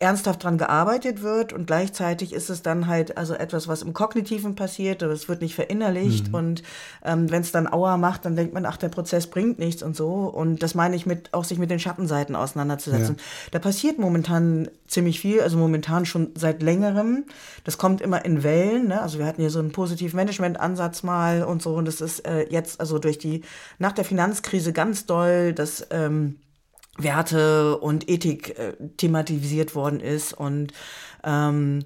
ernsthaft 0.00 0.42
dran 0.42 0.56
gearbeitet 0.56 1.22
wird 1.22 1.52
und 1.52 1.66
gleichzeitig 1.66 2.32
ist 2.32 2.48
es 2.48 2.62
dann 2.62 2.86
halt 2.86 3.18
also 3.18 3.34
etwas, 3.34 3.68
was 3.68 3.82
im 3.82 3.92
Kognitiven 3.92 4.54
passiert, 4.54 5.02
aber 5.02 5.12
es 5.12 5.28
wird 5.28 5.42
nicht 5.42 5.54
verinnerlicht 5.54 6.28
mhm. 6.28 6.34
und 6.34 6.62
ähm, 7.04 7.30
wenn 7.30 7.42
es 7.42 7.52
dann 7.52 7.70
Auer 7.70 7.98
macht, 7.98 8.24
dann 8.24 8.34
denkt 8.34 8.54
man, 8.54 8.64
ach, 8.64 8.78
der 8.78 8.88
Prozess 8.88 9.26
bringt 9.26 9.58
nichts 9.58 9.82
und 9.82 9.94
so 9.94 10.24
und 10.24 10.62
das 10.62 10.74
meine 10.74 10.96
ich 10.96 11.04
mit, 11.04 11.34
auch 11.34 11.44
sich 11.44 11.58
mit 11.58 11.70
den 11.70 11.78
Schattenseiten 11.78 12.34
auseinanderzusetzen. 12.34 13.16
Ja. 13.18 13.22
Da 13.52 13.58
passiert 13.58 13.98
momentan 13.98 14.70
ziemlich 14.88 15.20
viel, 15.20 15.42
also 15.42 15.58
momentan 15.58 16.06
schon 16.06 16.30
seit 16.34 16.62
längerem. 16.62 17.26
Das 17.64 17.76
kommt 17.76 18.00
immer 18.00 18.24
in 18.24 18.42
Wellen, 18.42 18.88
ne? 18.88 19.02
also 19.02 19.18
wir 19.18 19.26
hatten 19.26 19.42
hier 19.42 19.50
so 19.50 19.58
einen 19.58 19.72
positiven 19.72 20.16
Management-Ansatz 20.16 21.02
mal 21.02 21.44
und 21.44 21.60
so 21.60 21.74
und 21.74 21.84
das 21.84 22.00
ist 22.00 22.26
äh, 22.26 22.46
jetzt 22.48 22.80
also 22.80 22.98
durch 22.98 23.18
die, 23.18 23.42
nach 23.78 23.92
der 23.92 24.06
Finanzkrise 24.06 24.72
ganz 24.72 25.04
doll, 25.04 25.52
dass 25.52 25.86
ähm, 25.90 26.36
Werte 27.02 27.78
und 27.78 28.08
Ethik 28.08 28.58
äh, 28.58 28.72
thematisiert 28.96 29.74
worden 29.74 30.00
ist 30.00 30.32
und 30.32 30.72
ähm, 31.24 31.84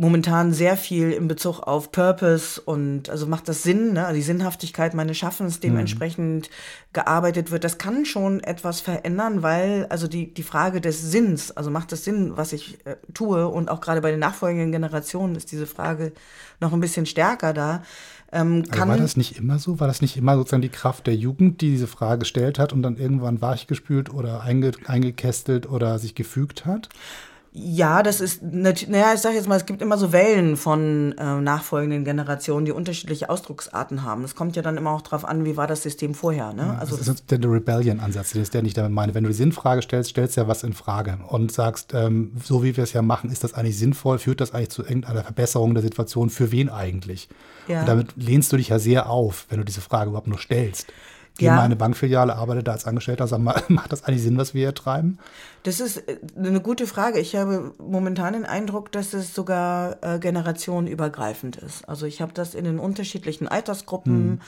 momentan 0.00 0.52
sehr 0.52 0.76
viel 0.76 1.12
in 1.12 1.28
Bezug 1.28 1.60
auf 1.60 1.92
Purpose 1.92 2.60
und 2.60 3.10
also 3.10 3.26
macht 3.26 3.48
das 3.48 3.62
Sinn, 3.62 3.92
ne? 3.92 4.10
die 4.14 4.22
Sinnhaftigkeit 4.22 4.94
meines 4.94 5.18
Schaffens 5.18 5.60
dementsprechend 5.60 6.48
mhm. 6.48 6.54
gearbeitet 6.94 7.50
wird. 7.50 7.64
Das 7.64 7.76
kann 7.76 8.06
schon 8.06 8.40
etwas 8.40 8.80
verändern, 8.80 9.42
weil 9.42 9.86
also 9.90 10.08
die, 10.08 10.32
die 10.32 10.42
Frage 10.42 10.80
des 10.80 11.02
Sinns, 11.02 11.50
also 11.52 11.70
macht 11.70 11.92
das 11.92 12.04
Sinn, 12.04 12.32
was 12.36 12.52
ich 12.52 12.84
äh, 12.86 12.96
tue 13.12 13.46
und 13.46 13.70
auch 13.70 13.80
gerade 13.80 14.00
bei 14.00 14.10
den 14.10 14.20
nachfolgenden 14.20 14.72
Generationen 14.72 15.36
ist 15.36 15.52
diese 15.52 15.66
Frage 15.66 16.12
noch 16.60 16.72
ein 16.72 16.80
bisschen 16.80 17.04
stärker 17.06 17.52
da. 17.52 17.82
Ähm, 18.32 18.64
kann 18.70 18.88
war 18.88 18.96
das 18.96 19.16
nicht 19.16 19.36
immer 19.36 19.58
so? 19.58 19.80
War 19.80 19.88
das 19.88 20.00
nicht 20.00 20.16
immer 20.16 20.36
sozusagen 20.36 20.62
die 20.62 20.68
Kraft 20.68 21.06
der 21.06 21.16
Jugend, 21.16 21.60
die 21.60 21.70
diese 21.70 21.88
Frage 21.88 22.20
gestellt 22.20 22.58
hat 22.58 22.72
und 22.72 22.82
dann 22.82 22.96
irgendwann 22.96 23.42
weichgespült 23.42 24.14
oder 24.14 24.42
einge, 24.42 24.72
eingekästelt 24.86 25.68
oder 25.68 25.98
sich 25.98 26.14
gefügt 26.14 26.64
hat? 26.64 26.88
Ja, 27.52 28.04
das 28.04 28.20
ist, 28.20 28.42
naja, 28.44 29.12
ich 29.12 29.20
sage 29.20 29.34
jetzt 29.34 29.48
mal, 29.48 29.56
es 29.56 29.66
gibt 29.66 29.82
immer 29.82 29.98
so 29.98 30.12
Wellen 30.12 30.56
von 30.56 31.16
äh, 31.18 31.40
nachfolgenden 31.40 32.04
Generationen, 32.04 32.64
die 32.64 32.70
unterschiedliche 32.70 33.28
Ausdrucksarten 33.28 34.04
haben. 34.04 34.22
Es 34.22 34.36
kommt 34.36 34.54
ja 34.54 34.62
dann 34.62 34.76
immer 34.76 34.92
auch 34.92 35.02
darauf 35.02 35.24
an, 35.24 35.44
wie 35.44 35.56
war 35.56 35.66
das 35.66 35.82
System 35.82 36.14
vorher. 36.14 36.52
Ne? 36.52 36.62
Ja, 36.62 36.78
also 36.78 36.96
das 36.96 37.08
ist 37.08 37.28
der 37.28 37.40
Rebellion-Ansatz, 37.42 38.34
das 38.34 38.42
ist 38.42 38.54
der 38.54 38.62
nicht 38.62 38.76
damit 38.76 38.92
meine. 38.92 39.14
Wenn 39.14 39.24
du 39.24 39.30
die 39.30 39.34
Sinnfrage 39.34 39.82
stellst, 39.82 40.10
stellst 40.10 40.36
du 40.36 40.42
ja 40.42 40.48
was 40.48 40.62
in 40.62 40.74
Frage 40.74 41.18
und 41.26 41.50
sagst, 41.50 41.92
ähm, 41.92 42.32
so 42.40 42.62
wie 42.62 42.76
wir 42.76 42.84
es 42.84 42.92
ja 42.92 43.02
machen, 43.02 43.32
ist 43.32 43.42
das 43.42 43.54
eigentlich 43.54 43.78
sinnvoll, 43.78 44.20
führt 44.20 44.40
das 44.40 44.54
eigentlich 44.54 44.70
zu 44.70 44.82
irgendeiner 44.82 45.24
Verbesserung 45.24 45.74
der 45.74 45.82
Situation, 45.82 46.30
für 46.30 46.52
wen 46.52 46.68
eigentlich? 46.68 47.28
Ja. 47.66 47.80
Und 47.80 47.88
damit 47.88 48.12
lehnst 48.14 48.52
du 48.52 48.58
dich 48.58 48.68
ja 48.68 48.78
sehr 48.78 49.10
auf, 49.10 49.46
wenn 49.48 49.58
du 49.58 49.64
diese 49.64 49.80
Frage 49.80 50.10
überhaupt 50.10 50.28
nur 50.28 50.38
stellst. 50.38 50.86
Geh 51.40 51.46
ja. 51.46 51.52
mal 51.52 51.60
in 51.60 51.64
eine 51.66 51.76
Bankfiliale, 51.76 52.36
arbeite 52.36 52.62
da 52.62 52.72
als 52.72 52.84
Angestellter, 52.84 53.26
sag 53.26 53.38
mal, 53.38 53.62
macht 53.68 53.90
das 53.90 54.04
eigentlich 54.04 54.22
Sinn, 54.22 54.36
was 54.36 54.52
wir 54.52 54.60
hier 54.60 54.74
treiben? 54.74 55.18
Das 55.62 55.80
ist 55.80 55.96
äh, 56.06 56.18
eine 56.36 56.60
gute 56.60 56.86
Frage. 56.86 57.18
Ich 57.18 57.34
habe 57.34 57.72
momentan 57.78 58.34
den 58.34 58.44
Eindruck, 58.44 58.92
dass 58.92 59.14
es 59.14 59.34
sogar 59.34 59.96
äh, 60.02 60.18
generationenübergreifend 60.18 61.56
ist. 61.56 61.88
Also 61.88 62.04
ich 62.04 62.20
habe 62.20 62.34
das 62.34 62.54
in 62.54 62.64
den 62.64 62.78
unterschiedlichen 62.78 63.48
Altersgruppen. 63.48 64.42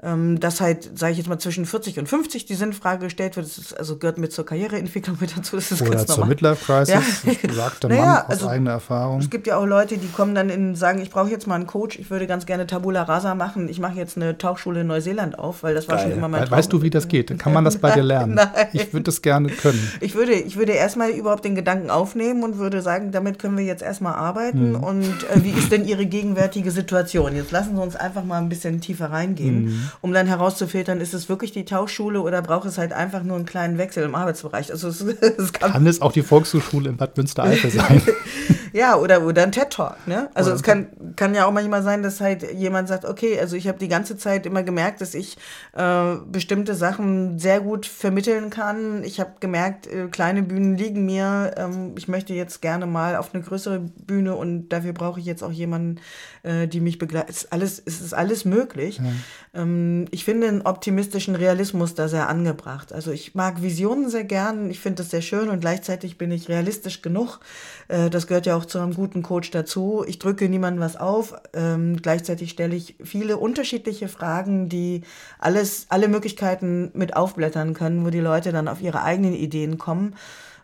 Hm 0.00 0.18
ähm, 0.18 0.38
dass 0.38 0.60
halt, 0.60 0.96
sage 0.96 1.12
ich 1.12 1.18
jetzt 1.18 1.28
mal, 1.28 1.38
zwischen 1.38 1.66
40 1.66 1.98
und 1.98 2.08
50 2.08 2.46
die 2.46 2.54
Sinnfrage 2.54 3.06
gestellt 3.06 3.36
wird. 3.36 3.46
Das 3.46 3.58
ist, 3.58 3.76
also 3.76 3.96
gehört 3.96 4.18
mit 4.18 4.32
zur 4.32 4.46
Karriereentwicklung 4.46 5.16
mit 5.20 5.36
dazu. 5.36 5.56
Das 5.56 5.72
ist 5.72 5.82
Oder 5.82 5.90
ganz 5.90 6.06
zur 6.06 6.26
Midlife-Crisis, 6.26 7.24
ja. 7.24 7.52
sagt 7.52 7.82
der 7.82 7.90
naja, 7.90 8.04
Mann 8.04 8.16
aus 8.18 8.28
also, 8.28 8.48
eigener 8.48 8.70
Erfahrung. 8.72 9.18
Es 9.18 9.28
gibt 9.28 9.48
ja 9.48 9.56
auch 9.56 9.66
Leute, 9.66 9.98
die 9.98 10.06
kommen 10.06 10.36
dann 10.36 10.50
in 10.50 10.76
sagen, 10.76 11.00
ich 11.00 11.10
brauche 11.10 11.30
jetzt 11.30 11.48
mal 11.48 11.56
einen 11.56 11.66
Coach, 11.66 11.98
ich 11.98 12.10
würde 12.10 12.28
ganz 12.28 12.46
gerne 12.46 12.68
Tabula 12.68 13.02
Rasa 13.02 13.34
machen, 13.34 13.68
ich 13.68 13.80
mache 13.80 13.94
jetzt 13.94 14.16
eine 14.16 14.38
Tauchschule 14.38 14.82
in 14.82 14.86
Neuseeland 14.86 15.36
auf, 15.36 15.64
weil 15.64 15.74
das 15.74 15.88
war 15.88 15.96
Geil. 15.96 16.04
schon 16.04 16.18
immer 16.18 16.28
mein 16.28 16.42
Traum. 16.42 16.52
Weißt 16.52 16.72
du, 16.72 16.80
wie 16.82 16.90
das 16.90 17.08
geht? 17.08 17.36
Kann 17.36 17.52
man 17.52 17.64
das 17.64 17.78
bei 17.78 17.90
dir 17.90 18.04
lernen? 18.04 18.34
Nein. 18.36 18.68
Ich 18.72 18.92
würde 18.92 19.04
das 19.04 19.20
gerne 19.20 19.48
können. 19.48 19.92
Ich 20.00 20.14
würde, 20.14 20.32
ich 20.32 20.56
würde 20.56 20.72
erstmal 20.72 21.10
überhaupt 21.10 21.44
den 21.44 21.56
Gedanken 21.56 21.90
aufnehmen 21.90 22.44
und 22.44 22.58
würde 22.58 22.82
sagen, 22.82 23.10
damit 23.10 23.40
können 23.40 23.58
wir 23.58 23.64
jetzt 23.64 23.82
erstmal 23.82 24.14
arbeiten. 24.14 24.74
Hm. 24.74 24.84
Und 24.84 25.04
äh, 25.04 25.42
wie 25.42 25.50
ist 25.50 25.72
denn 25.72 25.84
Ihre 25.84 26.06
gegenwärtige 26.06 26.70
Situation? 26.70 27.34
Jetzt 27.34 27.50
lassen 27.50 27.74
Sie 27.74 27.82
uns 27.82 27.96
einfach 27.96 28.22
mal 28.22 28.38
ein 28.38 28.48
bisschen 28.48 28.80
tiefer 28.80 29.10
reingehen, 29.10 29.66
hm. 29.66 29.87
Um 30.00 30.12
dann 30.12 30.26
herauszufinden, 30.26 30.58
rauszufiltern, 30.58 31.00
ist 31.00 31.14
es 31.14 31.28
wirklich 31.28 31.52
die 31.52 31.64
Tauchschule 31.64 32.20
oder 32.20 32.42
braucht 32.42 32.66
es 32.66 32.78
halt 32.78 32.92
einfach 32.92 33.22
nur 33.22 33.36
einen 33.36 33.46
kleinen 33.46 33.78
Wechsel 33.78 34.04
im 34.04 34.14
Arbeitsbereich? 34.14 34.70
Also 34.70 34.88
es, 34.88 35.00
es 35.40 35.52
kann, 35.52 35.72
kann, 35.72 35.86
es 35.86 36.00
auch 36.00 36.12
die 36.12 36.22
Volkshochschule 36.22 36.90
in 36.90 36.96
Bad 36.96 37.16
Münstereifel 37.16 37.70
sein? 37.70 38.02
ja, 38.72 38.96
oder, 38.96 39.22
oder 39.22 39.42
ein 39.42 39.52
TED-Talk. 39.52 40.06
Ne? 40.06 40.30
Also 40.34 40.52
es 40.52 40.62
kann, 40.62 40.88
kann 41.16 41.34
ja 41.34 41.46
auch 41.46 41.52
manchmal 41.52 41.82
sein, 41.82 42.02
dass 42.02 42.20
halt 42.20 42.52
jemand 42.52 42.88
sagt, 42.88 43.04
okay, 43.04 43.38
also 43.38 43.56
ich 43.56 43.68
habe 43.68 43.78
die 43.78 43.88
ganze 43.88 44.16
Zeit 44.16 44.46
immer 44.46 44.62
gemerkt, 44.62 45.00
dass 45.00 45.14
ich 45.14 45.36
äh, 45.74 46.16
bestimmte 46.30 46.74
Sachen 46.74 47.38
sehr 47.38 47.60
gut 47.60 47.86
vermitteln 47.86 48.50
kann. 48.50 49.02
Ich 49.04 49.20
habe 49.20 49.32
gemerkt, 49.40 49.86
äh, 49.86 50.08
kleine 50.08 50.42
Bühnen 50.42 50.76
liegen 50.76 51.06
mir. 51.06 51.54
Ähm, 51.56 51.94
ich 51.96 52.08
möchte 52.08 52.34
jetzt 52.34 52.62
gerne 52.62 52.86
mal 52.86 53.16
auf 53.16 53.34
eine 53.34 53.42
größere 53.42 53.80
Bühne 53.80 54.34
und 54.34 54.68
dafür 54.68 54.92
brauche 54.92 55.20
ich 55.20 55.26
jetzt 55.26 55.42
auch 55.42 55.52
jemanden, 55.52 56.00
äh, 56.42 56.66
die 56.66 56.80
mich 56.80 56.98
begleitet. 56.98 57.30
Es 57.30 57.44
ist 57.44 57.52
alles, 57.52 57.82
es 57.84 58.00
ist 58.00 58.14
alles 58.14 58.44
möglich. 58.44 58.98
Ja. 58.98 59.62
Ähm, 59.62 60.06
ich 60.10 60.24
finde 60.24 60.48
einen 60.48 60.62
optimistischen 60.62 61.34
Realismus 61.34 61.94
da 61.94 62.08
sehr 62.08 62.28
angebracht. 62.28 62.92
Also 62.92 63.10
ich 63.12 63.34
mag 63.34 63.62
Visionen 63.62 64.08
sehr 64.10 64.24
gern. 64.24 64.70
Ich 64.70 64.80
finde 64.80 65.02
das 65.02 65.10
sehr 65.10 65.22
schön 65.22 65.48
und 65.48 65.60
gleichzeitig 65.60 66.18
bin 66.18 66.30
ich 66.30 66.48
realistisch 66.48 67.02
genug. 67.02 67.40
Äh, 67.88 68.10
das 68.10 68.26
gehört 68.26 68.46
ja 68.46 68.56
auch 68.58 68.66
zu 68.66 68.78
einem 68.78 68.94
guten 68.94 69.22
Coach 69.22 69.50
dazu. 69.50 70.04
Ich 70.06 70.18
drücke 70.18 70.48
niemandem 70.48 70.82
was 70.82 70.96
auf. 70.96 71.34
Ähm, 71.54 71.96
gleichzeitig 72.02 72.50
stelle 72.50 72.76
ich 72.76 72.96
viele 73.02 73.36
unterschiedliche 73.36 74.08
Fragen, 74.08 74.68
die 74.68 75.02
alles, 75.38 75.86
alle 75.88 76.08
Möglichkeiten 76.08 76.90
mit 76.94 77.16
aufblättern 77.16 77.72
können, 77.72 78.04
wo 78.04 78.10
die 78.10 78.20
Leute 78.20 78.52
dann 78.52 78.68
auf 78.68 78.82
ihre 78.82 79.02
eigenen 79.02 79.34
Ideen 79.34 79.78
kommen 79.78 80.14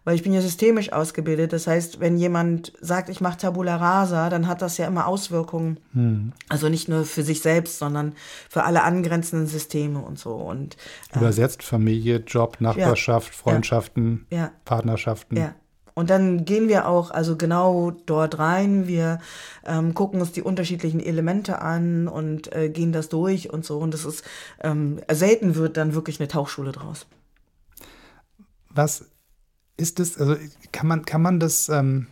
weil 0.05 0.17
ich 0.17 0.23
bin 0.23 0.33
ja 0.33 0.43
systemisch 0.43 0.93
ausgebildet. 0.93 1.53
Das 1.53 1.67
heißt, 1.67 1.99
wenn 1.99 2.19
jemand 2.19 2.73
sagt, 2.81 3.09
ich 3.09 3.21
mache 3.21 3.39
Tabula 3.39 3.77
Rasa, 3.77 4.29
dann 4.29 4.47
hat 4.47 4.61
das 4.63 4.77
ja 4.77 4.87
immer 4.87 5.07
Auswirkungen. 5.07 5.81
Hm. 5.95 6.33
Also 6.49 6.69
nicht 6.69 6.89
nur 6.89 7.05
für 7.05 7.23
sich 7.23 7.41
selbst, 7.41 7.79
sondern 7.79 8.13
für 8.51 8.65
alle 8.65 8.83
angrenzenden 8.83 9.49
Systeme 9.49 10.01
und 10.01 10.19
so. 10.19 10.35
Und, 10.35 10.77
äh, 11.15 11.19
Übersetzt 11.19 11.63
Familie, 11.63 12.17
Job, 12.19 12.59
Nachbarschaft, 12.61 13.29
ja, 13.29 13.35
Freundschaften, 13.35 14.27
ja, 14.31 14.53
Partnerschaften. 14.65 15.37
Ja. 15.39 15.55
Und 15.95 16.11
dann 16.11 16.45
gehen 16.45 16.69
wir 16.69 16.89
auch 16.89 17.13
also 17.13 17.37
genau 17.37 17.93
dort 18.07 18.41
rein. 18.41 18.89
Wir 18.89 19.21
ähm, 19.65 19.95
gucken 19.95 20.21
uns 20.21 20.33
die 20.33 20.43
unterschiedlichen 20.43 20.99
Elemente 20.99 21.63
an 21.63 22.09
und 22.09 22.53
äh, 22.53 22.69
gehen 22.69 22.93
das 22.93 23.09
durch 23.09 23.53
und 23.53 23.65
so. 23.65 23.79
Und 23.79 23.95
das 23.95 24.05
ist 24.05 24.25
ähm, 24.61 25.01
selten 25.11 25.55
wird 25.55 25.77
dann 25.77 25.95
wirklich 25.95 26.19
eine 26.19 26.29
Tauchschule 26.29 26.73
draus. 26.73 27.07
Was 28.71 29.07
ist 29.77 30.01
es, 30.01 30.19
also 30.19 30.37
kann 30.73 30.89
man, 30.89 31.05
kann 31.05 31.23
man 31.23 31.39
das, 31.39 31.69
ähm, 31.69 32.09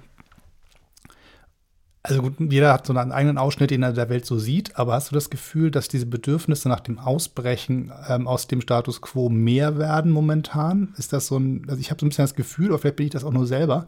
also 2.05 2.21
gut, 2.21 2.35
jeder 2.41 2.73
hat 2.73 2.87
so 2.87 2.95
einen 2.95 3.13
eigenen 3.13 3.39
Ausschnitt, 3.39 3.71
den 3.71 3.85
er 3.85 3.93
der 3.93 4.09
Welt 4.09 4.27
so 4.27 4.39
sieht, 4.39 4.77
aber 4.77 4.95
hast 4.95 5.11
du 5.11 5.15
das 5.15 5.31
Gefühl, 5.31 5.71
dass 5.71 5.87
diese 5.87 6.07
Bedürfnisse 6.07 6.69
nach 6.69 6.81
dem 6.81 6.99
Ausbrechen 6.99 7.93
ähm, 8.09 8.27
aus 8.27 8.49
dem 8.49 8.61
Status 8.61 9.01
quo 9.01 9.29
mehr 9.29 9.79
werden 9.79 10.11
momentan? 10.11 10.95
Ist 10.99 11.13
das 11.13 11.29
so 11.29 11.39
ein, 11.39 11.65
also 11.69 11.81
ich 11.81 11.91
habe 11.91 12.01
so 12.01 12.07
ein 12.07 12.09
bisschen 12.09 12.25
das 12.25 12.35
Gefühl, 12.35 12.71
oder 12.71 12.81
vielleicht 12.81 12.97
bin 12.97 13.07
ich 13.07 13.13
das 13.13 13.25
auch 13.25 13.33
nur 13.33 13.47
selber, 13.47 13.87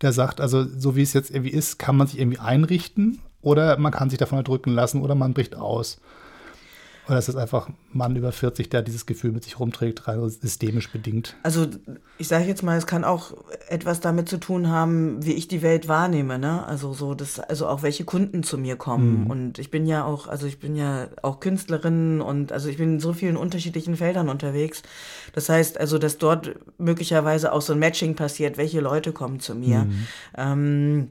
der 0.00 0.12
sagt, 0.12 0.40
also 0.40 0.64
so 0.64 0.96
wie 0.96 1.02
es 1.02 1.12
jetzt 1.12 1.30
irgendwie 1.30 1.52
ist, 1.52 1.78
kann 1.78 1.96
man 1.96 2.08
sich 2.08 2.18
irgendwie 2.18 2.40
einrichten 2.40 3.20
oder 3.42 3.78
man 3.78 3.92
kann 3.92 4.10
sich 4.10 4.18
davon 4.18 4.38
erdrücken 4.38 4.72
lassen 4.72 5.00
oder 5.00 5.14
man 5.14 5.32
bricht 5.32 5.54
aus. 5.54 6.00
Oder 7.08 7.18
ist 7.18 7.26
das 7.26 7.34
einfach 7.34 7.68
Mann 7.92 8.14
über 8.14 8.30
40, 8.30 8.70
der 8.70 8.82
dieses 8.82 9.06
Gefühl 9.06 9.32
mit 9.32 9.42
sich 9.42 9.58
rumträgt, 9.58 10.06
rein 10.06 10.20
systemisch 10.28 10.90
bedingt? 10.90 11.34
Also 11.42 11.66
ich 12.18 12.28
sage 12.28 12.44
jetzt 12.44 12.62
mal, 12.62 12.78
es 12.78 12.86
kann 12.86 13.02
auch 13.02 13.32
etwas 13.68 14.00
damit 14.00 14.28
zu 14.28 14.38
tun 14.38 14.68
haben, 14.68 15.24
wie 15.24 15.32
ich 15.32 15.48
die 15.48 15.62
Welt 15.62 15.88
wahrnehme. 15.88 16.38
Ne? 16.38 16.64
Also 16.64 16.92
so, 16.92 17.14
das, 17.14 17.40
also 17.40 17.66
auch 17.66 17.82
welche 17.82 18.04
Kunden 18.04 18.44
zu 18.44 18.56
mir 18.56 18.76
kommen. 18.76 19.24
Mhm. 19.24 19.30
Und 19.30 19.58
ich 19.58 19.70
bin 19.72 19.84
ja 19.86 20.04
auch, 20.04 20.28
also 20.28 20.46
ich 20.46 20.60
bin 20.60 20.76
ja 20.76 21.08
auch 21.22 21.40
Künstlerin 21.40 22.20
und 22.20 22.52
also 22.52 22.68
ich 22.68 22.76
bin 22.76 22.94
in 22.94 23.00
so 23.00 23.12
vielen 23.12 23.36
unterschiedlichen 23.36 23.96
Feldern 23.96 24.28
unterwegs. 24.28 24.82
Das 25.32 25.48
heißt 25.48 25.80
also, 25.80 25.98
dass 25.98 26.18
dort 26.18 26.54
möglicherweise 26.78 27.52
auch 27.52 27.62
so 27.62 27.72
ein 27.72 27.80
Matching 27.80 28.14
passiert, 28.14 28.56
welche 28.56 28.80
Leute 28.80 29.12
kommen 29.12 29.40
zu 29.40 29.56
mir. 29.56 29.84
Mhm. 29.84 30.06
Ähm, 30.36 31.08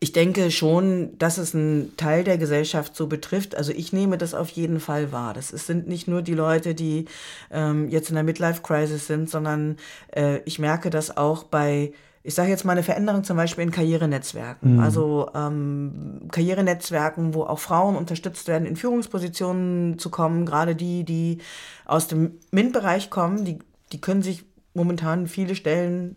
ich 0.00 0.12
denke 0.12 0.50
schon, 0.52 1.18
dass 1.18 1.38
es 1.38 1.54
einen 1.54 1.96
Teil 1.96 2.22
der 2.22 2.38
Gesellschaft 2.38 2.94
so 2.94 3.08
betrifft. 3.08 3.56
Also 3.56 3.72
ich 3.72 3.92
nehme 3.92 4.16
das 4.16 4.32
auf 4.32 4.48
jeden 4.50 4.78
Fall 4.78 5.10
wahr. 5.10 5.34
Das 5.34 5.50
ist, 5.50 5.66
sind 5.66 5.88
nicht 5.88 6.06
nur 6.06 6.22
die 6.22 6.34
Leute, 6.34 6.74
die 6.74 7.06
ähm, 7.50 7.88
jetzt 7.88 8.08
in 8.08 8.14
der 8.14 8.22
Midlife-Crisis 8.22 9.08
sind, 9.08 9.28
sondern 9.28 9.76
äh, 10.14 10.38
ich 10.44 10.60
merke 10.60 10.90
das 10.90 11.16
auch 11.16 11.44
bei 11.44 11.92
ich 12.24 12.34
sage 12.34 12.50
jetzt 12.50 12.64
mal 12.66 12.72
eine 12.72 12.82
Veränderung 12.82 13.24
zum 13.24 13.38
Beispiel 13.38 13.64
in 13.64 13.70
Karrierenetzwerken. 13.70 14.74
Mhm. 14.74 14.80
Also 14.80 15.30
ähm, 15.34 16.28
Karrierenetzwerken, 16.30 17.32
wo 17.32 17.44
auch 17.44 17.58
Frauen 17.58 17.96
unterstützt 17.96 18.48
werden, 18.48 18.66
in 18.66 18.76
Führungspositionen 18.76 19.98
zu 19.98 20.10
kommen. 20.10 20.44
Gerade 20.44 20.74
die, 20.74 21.04
die 21.04 21.38
aus 21.86 22.06
dem 22.06 22.32
MINT-Bereich 22.50 23.08
kommen, 23.08 23.46
die, 23.46 23.60
die 23.92 24.00
können 24.00 24.22
sich 24.22 24.44
momentan 24.74 25.26
viele 25.26 25.54
Stellen 25.54 26.16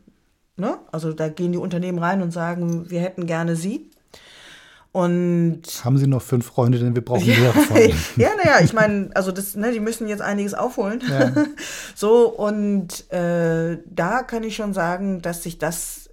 Ne? 0.61 0.77
Also 0.91 1.11
da 1.11 1.27
gehen 1.27 1.51
die 1.51 1.57
Unternehmen 1.57 1.97
rein 1.97 2.21
und 2.21 2.31
sagen, 2.31 2.89
wir 2.89 3.01
hätten 3.01 3.25
gerne 3.25 3.55
sie. 3.55 3.89
Und 4.93 5.63
haben 5.83 5.97
Sie 5.97 6.05
noch 6.05 6.21
fünf 6.21 6.45
Freunde, 6.45 6.77
denn 6.77 6.93
wir 6.93 7.03
brauchen 7.03 7.25
mehr 7.25 7.53
Ihnen. 7.75 7.99
ja, 8.17 8.29
naja, 8.35 8.59
ich 8.61 8.73
meine, 8.73 9.09
also 9.15 9.31
das, 9.31 9.55
ne, 9.55 9.71
die 9.71 9.79
müssen 9.79 10.07
jetzt 10.07 10.21
einiges 10.21 10.53
aufholen. 10.53 11.01
Ja. 11.09 11.31
so, 11.95 12.29
und 12.29 13.11
äh, 13.11 13.79
da 13.85 14.21
kann 14.21 14.43
ich 14.43 14.55
schon 14.55 14.73
sagen, 14.73 15.21
dass 15.21 15.43
sich 15.43 15.57
das 15.57 16.09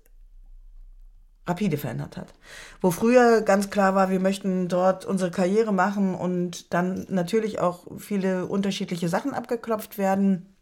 rapide 1.47 1.76
verändert 1.76 2.17
hat. 2.17 2.33
Wo 2.81 2.90
früher 2.90 3.43
ganz 3.43 3.69
klar 3.69 3.95
war, 3.95 4.09
wir 4.09 4.21
möchten 4.21 4.69
dort 4.69 5.05
unsere 5.05 5.31
Karriere 5.31 5.73
machen 5.73 6.14
und 6.14 6.73
dann 6.73 7.07
natürlich 7.11 7.59
auch 7.59 7.87
viele 7.99 8.47
unterschiedliche 8.47 9.09
Sachen 9.11 9.35
abgeklopft 9.35 9.99
werden, 9.99 10.55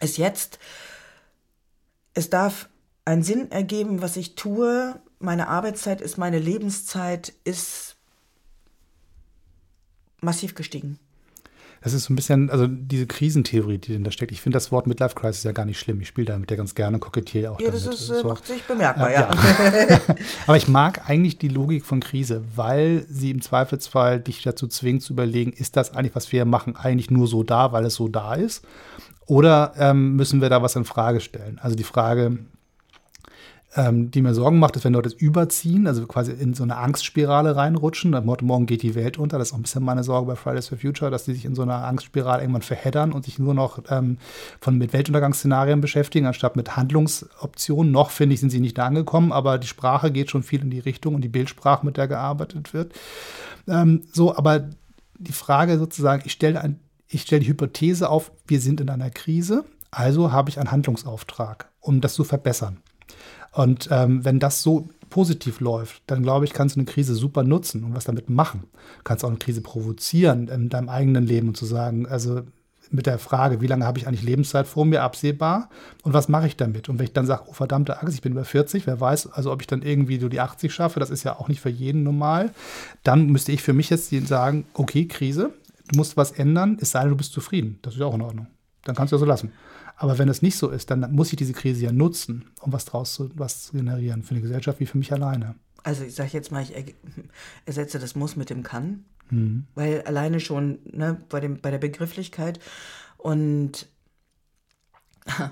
ist 0.00 0.16
jetzt, 0.16 0.58
es 2.14 2.30
darf 2.30 2.68
einen 3.06 3.22
Sinn 3.22 3.50
ergeben, 3.50 4.02
was 4.02 4.16
ich 4.16 4.34
tue. 4.34 4.94
Meine 5.18 5.48
Arbeitszeit 5.48 6.02
ist 6.02 6.18
meine 6.18 6.38
Lebenszeit, 6.38 7.32
ist 7.44 7.96
massiv 10.20 10.54
gestiegen. 10.54 10.98
Das 11.82 11.92
ist 11.92 12.04
so 12.04 12.12
ein 12.12 12.16
bisschen, 12.16 12.50
also 12.50 12.66
diese 12.66 13.06
Krisentheorie, 13.06 13.78
die 13.78 14.02
da 14.02 14.10
steckt. 14.10 14.32
Ich 14.32 14.40
finde 14.40 14.56
das 14.56 14.72
Wort 14.72 14.88
Midlife 14.88 15.14
Crisis 15.14 15.44
ja 15.44 15.52
gar 15.52 15.64
nicht 15.66 15.78
schlimm. 15.78 16.00
Ich 16.00 16.08
spiele 16.08 16.26
damit 16.26 16.50
ja 16.50 16.56
ganz 16.56 16.74
gerne, 16.74 16.98
kokettiere 16.98 17.52
auch 17.52 17.60
Ja, 17.60 17.66
damit. 17.66 17.86
das 17.86 17.94
ist, 17.94 18.06
so. 18.08 18.24
macht 18.26 18.44
sich 18.44 18.64
bemerkbar, 18.64 19.10
Äh, 19.10 19.14
ja. 19.14 19.30
Aber 20.48 20.56
ich 20.56 20.66
mag 20.66 21.08
eigentlich 21.08 21.38
die 21.38 21.48
Logik 21.48 21.84
von 21.84 22.00
Krise, 22.00 22.42
weil 22.56 23.06
sie 23.08 23.30
im 23.30 23.40
Zweifelsfall 23.40 24.18
dich 24.18 24.42
dazu 24.42 24.66
zwingt 24.66 25.02
zu 25.02 25.12
überlegen, 25.12 25.52
ist 25.52 25.76
das 25.76 25.94
eigentlich, 25.94 26.16
was 26.16 26.32
wir 26.32 26.44
machen, 26.44 26.74
eigentlich 26.74 27.10
nur 27.12 27.28
so 27.28 27.44
da, 27.44 27.70
weil 27.70 27.84
es 27.84 27.94
so 27.94 28.08
da 28.08 28.34
ist? 28.34 28.64
Oder 29.26 29.74
ähm, 29.78 30.16
müssen 30.16 30.40
wir 30.40 30.48
da 30.48 30.62
was 30.62 30.74
in 30.74 30.84
Frage 30.84 31.20
stellen? 31.20 31.60
Also 31.62 31.76
die 31.76 31.84
Frage, 31.84 32.38
ähm, 33.76 34.10
die 34.10 34.22
mir 34.22 34.34
Sorgen 34.34 34.58
macht, 34.58 34.74
ist, 34.76 34.84
wenn 34.84 34.94
Leute 34.94 35.08
es 35.08 35.14
überziehen, 35.14 35.86
also 35.86 36.06
quasi 36.06 36.32
in 36.32 36.54
so 36.54 36.62
eine 36.62 36.76
Angstspirale 36.76 37.56
reinrutschen, 37.56 38.10
dann 38.12 38.24
morgen 38.24 38.66
geht 38.66 38.82
die 38.82 38.94
Welt 38.94 39.18
unter. 39.18 39.38
Das 39.38 39.48
ist 39.48 39.52
auch 39.52 39.58
ein 39.58 39.62
bisschen 39.62 39.84
meine 39.84 40.02
Sorge 40.02 40.26
bei 40.26 40.36
Fridays 40.36 40.68
for 40.68 40.78
Future, 40.78 41.10
dass 41.10 41.24
die 41.24 41.34
sich 41.34 41.44
in 41.44 41.54
so 41.54 41.62
einer 41.62 41.84
Angstspirale 41.84 42.42
irgendwann 42.42 42.62
verheddern 42.62 43.12
und 43.12 43.26
sich 43.26 43.38
nur 43.38 43.52
noch 43.52 43.78
ähm, 43.90 44.16
von 44.60 44.78
mit 44.78 44.94
Weltuntergangsszenarien 44.94 45.82
beschäftigen, 45.82 46.26
anstatt 46.26 46.56
mit 46.56 46.76
Handlungsoptionen. 46.76 47.92
Noch, 47.92 48.10
finde 48.10 48.34
ich, 48.34 48.40
sind 48.40 48.50
sie 48.50 48.60
nicht 48.60 48.78
da 48.78 48.86
angekommen, 48.86 49.30
aber 49.30 49.58
die 49.58 49.66
Sprache 49.66 50.10
geht 50.10 50.30
schon 50.30 50.42
viel 50.42 50.62
in 50.62 50.70
die 50.70 50.80
Richtung 50.80 51.14
und 51.14 51.20
die 51.20 51.28
Bildsprache, 51.28 51.84
mit 51.84 51.98
der 51.98 52.08
gearbeitet 52.08 52.72
wird. 52.72 52.94
Ähm, 53.68 54.02
so, 54.10 54.34
aber 54.34 54.70
die 55.18 55.32
Frage 55.32 55.78
sozusagen, 55.78 56.22
ich 56.24 56.32
stelle 56.32 56.62
ein, 56.62 56.80
ich 57.08 57.22
stelle 57.22 57.40
die 57.40 57.48
Hypothese 57.48 58.08
auf, 58.08 58.32
wir 58.46 58.60
sind 58.60 58.80
in 58.80 58.88
einer 58.88 59.10
Krise, 59.10 59.64
also 59.90 60.32
habe 60.32 60.48
ich 60.48 60.58
einen 60.58 60.72
Handlungsauftrag, 60.72 61.70
um 61.80 62.00
das 62.00 62.14
zu 62.14 62.24
verbessern. 62.24 62.78
Und 63.56 63.88
ähm, 63.90 64.22
wenn 64.22 64.38
das 64.38 64.62
so 64.62 64.90
positiv 65.08 65.60
läuft, 65.60 66.02
dann 66.08 66.22
glaube 66.22 66.44
ich, 66.44 66.52
kannst 66.52 66.76
du 66.76 66.80
eine 66.80 66.84
Krise 66.84 67.14
super 67.14 67.42
nutzen 67.42 67.84
und 67.84 67.94
was 67.94 68.04
damit 68.04 68.28
machen. 68.28 68.64
Du 68.98 69.02
kannst 69.04 69.24
auch 69.24 69.30
eine 69.30 69.38
Krise 69.38 69.62
provozieren 69.62 70.48
in 70.48 70.68
deinem 70.68 70.90
eigenen 70.90 71.24
Leben 71.24 71.48
und 71.48 71.56
zu 71.56 71.64
sagen, 71.64 72.06
also 72.06 72.42
mit 72.90 73.06
der 73.06 73.18
Frage, 73.18 73.62
wie 73.62 73.66
lange 73.66 73.86
habe 73.86 73.98
ich 73.98 74.06
eigentlich 74.06 74.24
Lebenszeit 74.24 74.66
vor 74.66 74.84
mir 74.84 75.02
absehbar 75.02 75.70
und 76.02 76.12
was 76.12 76.28
mache 76.28 76.46
ich 76.46 76.58
damit? 76.58 76.90
Und 76.90 76.98
wenn 76.98 77.06
ich 77.06 77.14
dann 77.14 77.24
sage, 77.24 77.44
oh 77.46 77.54
verdammte 77.54 77.96
Axt, 77.96 78.14
ich 78.14 78.20
bin 78.20 78.32
über 78.32 78.44
40, 78.44 78.86
wer 78.86 79.00
weiß, 79.00 79.28
also 79.32 79.50
ob 79.50 79.62
ich 79.62 79.66
dann 79.66 79.80
irgendwie 79.80 80.20
so 80.20 80.28
die 80.28 80.40
80 80.40 80.70
schaffe, 80.70 81.00
das 81.00 81.08
ist 81.08 81.24
ja 81.24 81.38
auch 81.38 81.48
nicht 81.48 81.62
für 81.62 81.70
jeden 81.70 82.02
normal, 82.02 82.52
dann 83.04 83.28
müsste 83.28 83.52
ich 83.52 83.62
für 83.62 83.72
mich 83.72 83.88
jetzt 83.88 84.10
sagen, 84.28 84.66
okay, 84.74 85.08
Krise, 85.08 85.54
du 85.88 85.96
musst 85.96 86.18
was 86.18 86.32
ändern, 86.32 86.76
es 86.78 86.90
sei 86.90 87.00
denn, 87.00 87.10
du 87.10 87.16
bist 87.16 87.32
zufrieden. 87.32 87.78
Das 87.80 87.94
ist 87.94 88.00
ja 88.00 88.06
auch 88.06 88.14
in 88.14 88.20
Ordnung. 88.20 88.48
Dann 88.84 88.94
kannst 88.94 89.12
du 89.12 89.16
ja 89.16 89.20
so 89.20 89.26
lassen. 89.26 89.50
Aber 89.96 90.18
wenn 90.18 90.28
es 90.28 90.42
nicht 90.42 90.56
so 90.58 90.68
ist, 90.68 90.90
dann 90.90 91.10
muss 91.12 91.32
ich 91.32 91.36
diese 91.36 91.54
Krise 91.54 91.86
ja 91.86 91.92
nutzen, 91.92 92.50
um 92.60 92.72
was 92.72 92.84
draus 92.84 93.14
zu, 93.14 93.30
was 93.34 93.64
zu 93.64 93.72
generieren, 93.72 94.22
für 94.22 94.32
eine 94.32 94.42
Gesellschaft 94.42 94.78
wie 94.78 94.86
für 94.86 94.98
mich 94.98 95.12
alleine. 95.12 95.54
Also 95.82 96.04
ich 96.04 96.14
sage 96.14 96.30
jetzt 96.32 96.52
mal, 96.52 96.62
ich 96.62 96.72
ersetze 97.66 97.98
das 97.98 98.14
Muss 98.14 98.36
mit 98.36 98.50
dem 98.50 98.62
Kann, 98.62 99.04
weil 99.74 100.02
alleine 100.02 100.40
schon 100.40 100.78
ne, 100.84 101.20
bei, 101.28 101.40
dem, 101.40 101.60
bei 101.60 101.70
der 101.70 101.78
Begrifflichkeit 101.78 102.60
und 103.16 103.88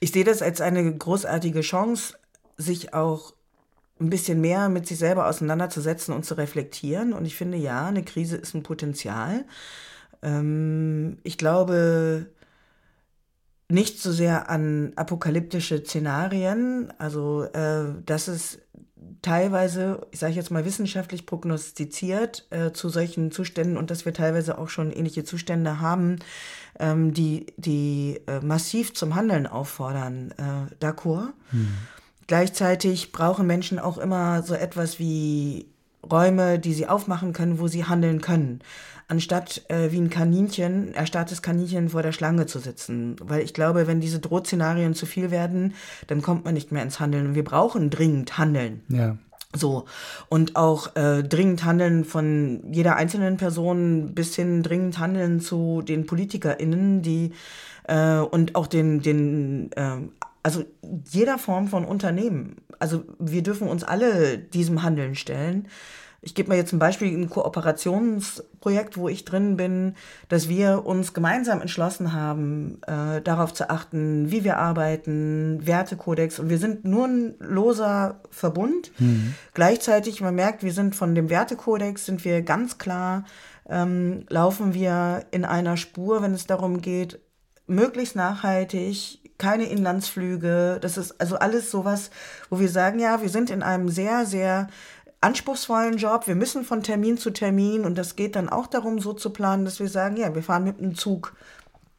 ich 0.00 0.12
sehe 0.12 0.24
das 0.24 0.42
als 0.42 0.60
eine 0.60 0.96
großartige 0.96 1.60
Chance, 1.60 2.14
sich 2.56 2.94
auch 2.94 3.34
ein 4.00 4.10
bisschen 4.10 4.40
mehr 4.40 4.68
mit 4.68 4.86
sich 4.86 4.98
selber 4.98 5.26
auseinanderzusetzen 5.26 6.14
und 6.14 6.24
zu 6.24 6.34
reflektieren. 6.34 7.12
Und 7.12 7.24
ich 7.24 7.34
finde, 7.34 7.58
ja, 7.58 7.86
eine 7.86 8.04
Krise 8.04 8.36
ist 8.36 8.54
ein 8.54 8.62
Potenzial. 8.62 9.44
Ähm, 10.22 11.18
ich 11.24 11.38
glaube 11.38 12.26
nicht 13.70 14.00
so 14.00 14.12
sehr 14.12 14.48
an 14.48 14.92
apokalyptische 14.96 15.84
Szenarien, 15.84 16.92
also 16.98 17.44
äh, 17.44 17.84
dass 18.04 18.28
es 18.28 18.58
teilweise, 19.22 20.06
ich 20.10 20.20
sage 20.20 20.34
jetzt 20.34 20.50
mal 20.50 20.64
wissenschaftlich 20.64 21.26
prognostiziert 21.26 22.46
äh, 22.50 22.72
zu 22.72 22.88
solchen 22.88 23.30
Zuständen 23.30 23.76
und 23.76 23.90
dass 23.90 24.04
wir 24.04 24.14
teilweise 24.14 24.58
auch 24.58 24.68
schon 24.68 24.90
ähnliche 24.90 25.24
Zustände 25.24 25.80
haben, 25.80 26.18
ähm, 26.78 27.12
die, 27.12 27.46
die 27.56 28.20
äh, 28.26 28.40
massiv 28.40 28.94
zum 28.94 29.14
Handeln 29.14 29.46
auffordern. 29.46 30.32
Äh, 30.38 30.84
D'accord. 30.84 31.28
Gleichzeitig 32.26 33.12
brauchen 33.12 33.46
Menschen 33.46 33.78
auch 33.78 33.98
immer 33.98 34.42
so 34.42 34.54
etwas 34.54 34.98
wie 34.98 35.66
Räume, 36.10 36.58
die 36.58 36.74
sie 36.74 36.86
aufmachen 36.86 37.32
können, 37.32 37.58
wo 37.58 37.68
sie 37.68 37.84
handeln 37.84 38.20
können. 38.20 38.60
Anstatt 39.08 39.64
äh, 39.68 39.90
wie 39.90 40.00
ein 40.00 40.10
Kaninchen, 40.10 40.92
erstarrtes 40.92 41.40
Kaninchen 41.40 41.88
vor 41.88 42.02
der 42.02 42.12
Schlange 42.12 42.44
zu 42.44 42.58
sitzen. 42.58 43.16
Weil 43.20 43.42
ich 43.42 43.54
glaube, 43.54 43.86
wenn 43.86 44.00
diese 44.00 44.18
Drohszenarien 44.18 44.94
zu 44.94 45.06
viel 45.06 45.30
werden, 45.30 45.74
dann 46.08 46.20
kommt 46.20 46.44
man 46.44 46.52
nicht 46.54 46.72
mehr 46.72 46.82
ins 46.82 47.00
Handeln. 47.00 47.28
Und 47.28 47.34
wir 47.34 47.44
brauchen 47.44 47.88
dringend 47.88 48.36
Handeln. 48.36 48.82
Ja. 48.88 49.16
So. 49.56 49.86
Und 50.28 50.56
auch 50.56 50.94
äh, 50.94 51.22
dringend 51.22 51.64
Handeln 51.64 52.04
von 52.04 52.62
jeder 52.70 52.96
einzelnen 52.96 53.38
Person 53.38 54.14
bis 54.14 54.36
hin 54.36 54.62
dringend 54.62 54.98
Handeln 54.98 55.40
zu 55.40 55.80
den 55.80 56.04
PolitikerInnen, 56.04 57.00
die 57.00 57.32
äh, 57.84 58.18
und 58.18 58.54
auch 58.56 58.66
den, 58.66 59.00
den 59.00 59.72
äh, 59.72 59.96
also 60.42 60.64
jeder 61.10 61.38
Form 61.38 61.68
von 61.68 61.84
Unternehmen. 61.84 62.56
Also 62.78 63.04
wir 63.18 63.42
dürfen 63.42 63.68
uns 63.68 63.84
alle 63.84 64.38
diesem 64.38 64.82
Handeln 64.82 65.14
stellen. 65.14 65.68
Ich 66.20 66.34
gebe 66.34 66.50
mir 66.50 66.56
jetzt 66.56 66.72
ein 66.72 66.80
Beispiel, 66.80 67.16
ein 67.16 67.30
Kooperationsprojekt, 67.30 68.96
wo 68.96 69.08
ich 69.08 69.24
drin 69.24 69.56
bin, 69.56 69.94
dass 70.28 70.48
wir 70.48 70.84
uns 70.84 71.14
gemeinsam 71.14 71.60
entschlossen 71.60 72.12
haben, 72.12 72.80
äh, 72.88 73.20
darauf 73.22 73.54
zu 73.54 73.70
achten, 73.70 74.30
wie 74.30 74.42
wir 74.42 74.56
arbeiten, 74.58 75.64
Wertekodex. 75.64 76.40
Und 76.40 76.50
wir 76.50 76.58
sind 76.58 76.84
nur 76.84 77.06
ein 77.06 77.34
loser 77.38 78.20
Verbund. 78.30 78.90
Gleichzeitig, 79.54 80.20
man 80.20 80.34
merkt, 80.34 80.64
wir 80.64 80.72
sind 80.72 80.96
von 80.96 81.14
dem 81.14 81.30
Wertekodex, 81.30 82.06
sind 82.06 82.24
wir 82.24 82.42
ganz 82.42 82.78
klar, 82.78 83.24
ähm, 83.68 84.24
laufen 84.28 84.74
wir 84.74 85.24
in 85.30 85.44
einer 85.44 85.76
Spur, 85.76 86.20
wenn 86.22 86.34
es 86.34 86.46
darum 86.46 86.80
geht, 86.80 87.20
möglichst 87.68 88.16
nachhaltig, 88.16 89.20
keine 89.38 89.66
Inlandsflüge. 89.66 90.78
Das 90.80 90.98
ist 90.98 91.20
also 91.20 91.38
alles 91.38 91.70
sowas, 91.70 92.10
wo 92.50 92.58
wir 92.58 92.68
sagen, 92.68 92.98
ja, 92.98 93.22
wir 93.22 93.28
sind 93.28 93.50
in 93.50 93.62
einem 93.62 93.88
sehr, 93.88 94.26
sehr 94.26 94.68
anspruchsvollen 95.20 95.96
Job. 95.96 96.26
Wir 96.26 96.34
müssen 96.34 96.64
von 96.64 96.82
Termin 96.82 97.18
zu 97.18 97.30
Termin 97.30 97.84
und 97.84 97.98
das 97.98 98.16
geht 98.16 98.36
dann 98.36 98.48
auch 98.48 98.66
darum, 98.66 99.00
so 99.00 99.12
zu 99.12 99.30
planen, 99.30 99.64
dass 99.64 99.80
wir 99.80 99.88
sagen, 99.88 100.16
ja, 100.16 100.34
wir 100.34 100.42
fahren 100.42 100.64
mit 100.64 100.78
einem 100.78 100.94
Zug 100.94 101.34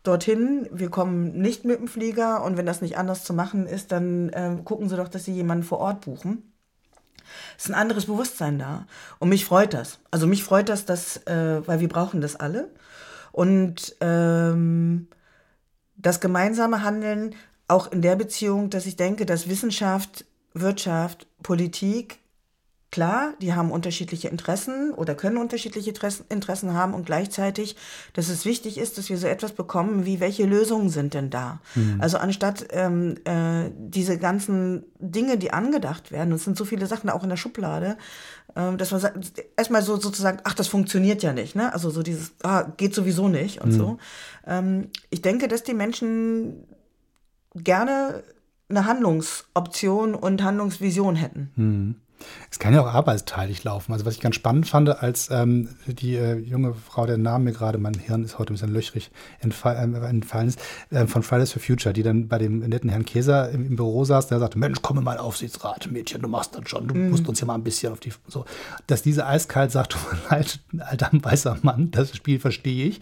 dorthin, 0.03 0.67
wir 0.71 0.89
kommen 0.89 1.39
nicht 1.39 1.65
mit 1.65 1.79
dem 1.79 1.87
Flieger 1.87 2.43
und 2.43 2.57
wenn 2.57 2.65
das 2.65 2.81
nicht 2.81 2.97
anders 2.97 3.23
zu 3.23 3.33
machen 3.33 3.67
ist, 3.67 3.91
dann 3.91 4.29
äh, 4.29 4.57
gucken 4.63 4.87
Sie 4.87 4.95
doch, 4.95 5.09
dass 5.09 5.25
Sie 5.25 5.33
jemanden 5.33 5.63
vor 5.63 5.79
Ort 5.79 6.01
buchen. 6.01 6.43
Es 7.57 7.65
ist 7.65 7.71
ein 7.71 7.79
anderes 7.79 8.05
Bewusstsein 8.05 8.57
da. 8.57 8.87
Und 9.19 9.29
mich 9.29 9.45
freut 9.45 9.73
das. 9.73 9.99
Also 10.09 10.25
mich 10.25 10.43
freut 10.43 10.69
das, 10.69 10.85
dass, 10.85 11.17
äh, 11.27 11.61
weil 11.67 11.79
wir 11.79 11.89
brauchen 11.89 12.21
das 12.21 12.35
alle. 12.35 12.69
Und 13.31 13.95
ähm, 13.99 15.07
das 15.95 16.19
gemeinsame 16.19 16.83
Handeln 16.83 17.35
auch 17.67 17.91
in 17.91 18.01
der 18.01 18.15
Beziehung, 18.15 18.69
dass 18.69 18.85
ich 18.85 18.95
denke, 18.95 19.25
dass 19.25 19.47
Wissenschaft, 19.47 20.25
Wirtschaft, 20.53 21.27
Politik, 21.43 22.19
klar, 22.91 23.33
die 23.41 23.53
haben 23.53 23.71
unterschiedliche 23.71 24.29
Interessen 24.29 24.91
oder 24.93 25.13
können 25.13 25.37
unterschiedliche 25.37 25.91
Interessen- 26.29 26.73
haben 26.73 26.93
und 26.93 27.05
gleichzeitig, 27.05 27.75
dass 28.13 28.29
es 28.29 28.45
wichtig 28.45 28.77
ist, 28.77 28.97
dass 28.97 29.09
wir 29.09 29.17
so 29.17 29.27
etwas 29.27 29.51
bekommen, 29.51 30.05
wie 30.05 30.19
welche 30.19 30.45
Lösungen 30.45 30.89
sind 30.89 31.13
denn 31.13 31.29
da? 31.29 31.59
Also 31.99 32.17
anstatt 32.17 32.67
ähm, 32.71 33.15
äh, 33.25 33.69
diese 33.77 34.17
ganzen 34.17 34.85
Dinge, 34.99 35.37
die 35.37 35.51
angedacht 35.51 36.11
werden, 36.11 36.31
und 36.31 36.37
es 36.37 36.45
sind 36.45 36.57
so 36.57 36.65
viele 36.65 36.87
Sachen 36.87 37.09
auch 37.09 37.23
in 37.23 37.29
der 37.29 37.37
Schublade, 37.37 37.97
ähm, 38.55 38.77
dass 38.77 38.89
man 38.91 38.99
sagt, 38.99 39.33
erstmal 39.55 39.83
so 39.83 39.97
sozusagen, 39.97 40.39
ach, 40.43 40.55
das 40.55 40.67
funktioniert 40.67 41.21
ja 41.21 41.33
nicht, 41.33 41.55
ne? 41.55 41.71
Also 41.71 41.91
so 41.91 42.01
dieses, 42.01 42.31
ah, 42.43 42.63
geht 42.77 42.95
sowieso 42.95 43.27
nicht 43.27 43.61
und 43.61 43.71
so. 43.77 43.97
Ähm, 44.47 44.89
ich 45.11 45.21
denke, 45.21 45.47
dass 45.47 45.61
die 45.63 45.75
Menschen 45.75 46.63
gerne 47.55 48.23
eine 48.67 48.85
Handlungsoption 48.85 50.15
und 50.15 50.41
Handlungsvision 50.43 51.15
hätten. 51.15 52.01
Es 52.51 52.59
kann 52.59 52.73
ja 52.73 52.81
auch 52.81 52.93
arbeitsteilig 52.93 53.63
laufen. 53.63 53.93
Also 53.93 54.05
was 54.05 54.15
ich 54.15 54.19
ganz 54.19 54.35
spannend 54.35 54.67
fand, 54.67 54.89
als 54.89 55.29
ähm, 55.31 55.69
die 55.85 56.15
äh, 56.15 56.37
junge 56.37 56.73
Frau, 56.73 57.05
der 57.05 57.17
Name 57.17 57.45
mir 57.45 57.51
gerade, 57.51 57.77
mein 57.77 57.93
Hirn 57.93 58.23
ist 58.23 58.39
heute 58.39 58.51
ein 58.51 58.55
bisschen 58.55 58.73
löchrig 58.73 59.11
entfall, 59.39 59.75
äh, 59.75 60.07
entfallen 60.07 60.49
ist, 60.49 60.59
äh, 60.89 61.05
von 61.07 61.23
Fridays 61.23 61.51
for 61.51 61.61
Future, 61.61 61.93
die 61.93 62.03
dann 62.03 62.27
bei 62.27 62.37
dem 62.37 62.59
netten 62.59 62.89
Herrn 62.89 63.05
Käser 63.05 63.49
im, 63.49 63.65
im 63.65 63.75
Büro 63.75 64.03
saß, 64.03 64.27
der 64.27 64.39
sagte, 64.39 64.57
Mensch, 64.57 64.79
komm 64.81 64.97
in 64.97 65.03
mal 65.03 65.17
Aufsichtsrat, 65.17 65.91
Mädchen, 65.91 66.21
du 66.21 66.27
machst 66.27 66.55
das 66.55 66.69
schon, 66.69 66.87
du 66.87 66.95
musst 66.95 67.27
uns 67.27 67.39
ja 67.39 67.47
mal 67.47 67.55
ein 67.55 67.63
bisschen 67.63 67.91
auf 67.91 67.99
die, 67.99 68.13
so, 68.27 68.45
dass 68.87 69.01
diese 69.01 69.25
eiskalt 69.25 69.71
sagt, 69.71 69.91
tut 69.93 70.01
mir 70.11 70.19
leid, 70.29 70.59
alter 70.79 71.09
weißer 71.11 71.57
Mann, 71.61 71.91
das 71.91 72.15
Spiel 72.15 72.39
verstehe 72.39 72.85
ich. 72.85 72.99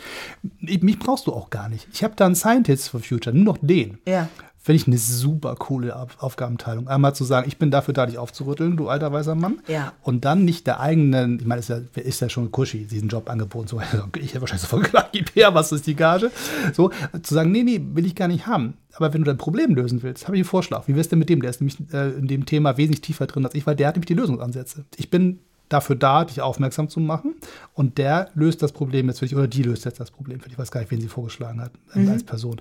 Mich 0.62 1.00
brauchst 1.00 1.28
du 1.28 1.34
auch 1.34 1.50
gar 1.50 1.70
nicht. 1.70 1.88
Ich 1.94 2.04
habe 2.04 2.14
da 2.16 2.26
einen 2.26 2.36
Scientist 2.36 2.90
for 2.90 3.00
Future, 3.00 3.36
nur 3.36 3.46
noch 3.46 3.58
den. 3.62 3.98
Ja. 4.08 4.30
Finde 4.68 4.82
ich 4.82 4.88
eine 4.88 4.98
super 4.98 5.56
coole 5.56 5.96
Auf- 5.96 6.22
Aufgabenteilung. 6.22 6.90
Einmal 6.90 7.16
zu 7.16 7.24
sagen, 7.24 7.48
ich 7.48 7.58
bin 7.58 7.72
dafür 7.72 7.94
da, 7.94 8.06
dich 8.06 8.18
aufzurütteln, 8.18 8.76
du 8.76 8.90
alter 8.90 9.14
weißer 9.14 9.34
Mann. 9.34 9.60
Ja. 9.70 9.94
Und 10.04 10.26
dann 10.26 10.44
nicht 10.44 10.68
der 10.68 10.82
eigenen, 10.82 11.40
ich 11.40 11.46
meine, 11.46 11.60
ist 11.60 11.70
ja, 11.70 11.80
ist 11.96 12.20
ja 12.20 12.28
schon 12.28 12.52
Kuschi, 12.52 12.84
diesen 12.86 13.08
Job 13.08 13.30
angeboten. 13.30 13.68
So, 13.70 13.80
ich 14.20 14.32
hätte 14.34 14.42
wahrscheinlich 14.42 14.64
sofort 14.64 14.84
gesagt, 14.84 15.10
gib 15.14 15.34
her, 15.38 15.56
was 15.56 15.72
ist 15.72 15.88
die 15.88 15.96
Gage? 15.96 16.32
So, 16.74 16.92
zu 17.24 17.34
sagen, 17.34 17.54
nee, 17.54 17.64
nee, 17.64 17.80
will 17.94 18.06
ich 18.06 18.14
gar 18.14 18.28
nicht 18.28 18.46
haben. 18.46 18.74
Aber 18.96 19.14
wenn 19.14 19.22
du 19.22 19.26
dein 19.28 19.38
Problem 19.38 19.74
lösen 19.74 20.04
willst, 20.04 20.26
habe 20.28 20.36
ich 20.36 20.42
einen 20.42 20.50
Vorschlag. 20.50 20.86
Wie 20.90 20.98
wär's 20.98 21.08
denn 21.08 21.20
mit 21.20 21.30
dem? 21.30 21.40
Der 21.42 21.50
ist 21.50 21.62
nämlich 21.62 21.78
äh, 21.94 22.10
in 22.10 22.28
dem 22.28 22.46
Thema 22.46 22.76
wesentlich 22.76 23.00
tiefer 23.00 23.26
drin 23.26 23.46
als 23.46 23.56
ich, 23.56 23.66
weil 23.66 23.78
der 23.78 23.88
hat 23.88 23.96
nämlich 23.96 24.08
die 24.08 24.16
Lösungsansätze. 24.16 24.84
Ich 24.98 25.10
bin 25.10 25.40
dafür 25.70 25.96
da, 25.96 26.26
dich 26.26 26.42
aufmerksam 26.42 26.90
zu 26.90 27.00
machen. 27.00 27.36
Und 27.74 27.98
der 27.98 28.30
löst 28.34 28.64
das 28.64 28.72
Problem 28.72 29.08
jetzt 29.08 29.20
für 29.20 29.26
dich, 29.26 29.36
oder 29.36 29.48
die 29.48 29.64
löst 29.64 29.86
jetzt 29.86 30.00
das 30.00 30.12
Problem 30.12 30.40
für 30.40 30.46
dich. 30.46 30.54
Ich 30.54 30.60
weiß 30.60 30.72
gar 30.72 30.80
nicht, 30.80 30.92
wen 30.92 31.02
sie 31.02 31.08
vorgeschlagen 31.08 31.62
hat 31.62 31.72
äh, 31.94 32.00
mhm. 32.00 32.12
als 32.12 32.24
Person. 32.24 32.58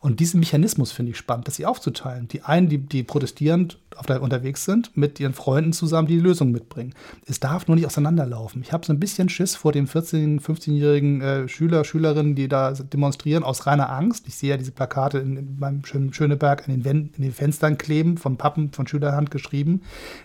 Und 0.00 0.20
diesen 0.20 0.40
Mechanismus 0.40 0.92
finde 0.92 1.10
ich 1.12 1.18
spannend, 1.18 1.48
das 1.48 1.56
sie 1.56 1.66
aufzuteilen. 1.66 2.28
Die 2.28 2.42
einen, 2.42 2.68
die, 2.68 2.78
die 2.78 3.02
protestierend 3.02 3.78
auf 3.96 4.06
der, 4.06 4.22
unterwegs 4.22 4.64
sind, 4.64 4.96
mit 4.96 5.18
ihren 5.18 5.34
Freunden 5.34 5.72
zusammen, 5.72 6.06
die 6.06 6.14
die 6.14 6.20
Lösung 6.20 6.52
mitbringen. 6.52 6.94
Es 7.26 7.40
darf 7.40 7.66
nur 7.66 7.74
nicht 7.74 7.86
auseinanderlaufen. 7.86 8.62
Ich 8.62 8.72
habe 8.72 8.86
so 8.86 8.92
ein 8.92 9.00
bisschen 9.00 9.28
Schiss 9.28 9.56
vor 9.56 9.72
den 9.72 9.88
14-, 9.88 10.40
15-jährigen 10.40 11.20
äh, 11.20 11.48
Schüler, 11.48 11.84
Schülerinnen, 11.84 12.34
die 12.34 12.48
da 12.48 12.72
demonstrieren, 12.72 13.42
aus 13.42 13.66
reiner 13.66 13.90
Angst. 13.90 14.28
Ich 14.28 14.36
sehe 14.36 14.50
ja 14.50 14.56
diese 14.56 14.72
Plakate 14.72 15.18
in, 15.18 15.36
in 15.36 15.58
meinem 15.58 15.84
schönen 15.84 16.12
Schöneberg 16.12 16.68
in 16.68 16.74
den, 16.74 16.84
Wänden, 16.84 17.14
in 17.16 17.22
den 17.22 17.32
Fenstern 17.32 17.78
kleben, 17.78 18.18
von 18.18 18.36
Pappen, 18.36 18.72
von 18.72 18.86
Schülerhand 18.86 19.30
geschrieben, 19.30 19.82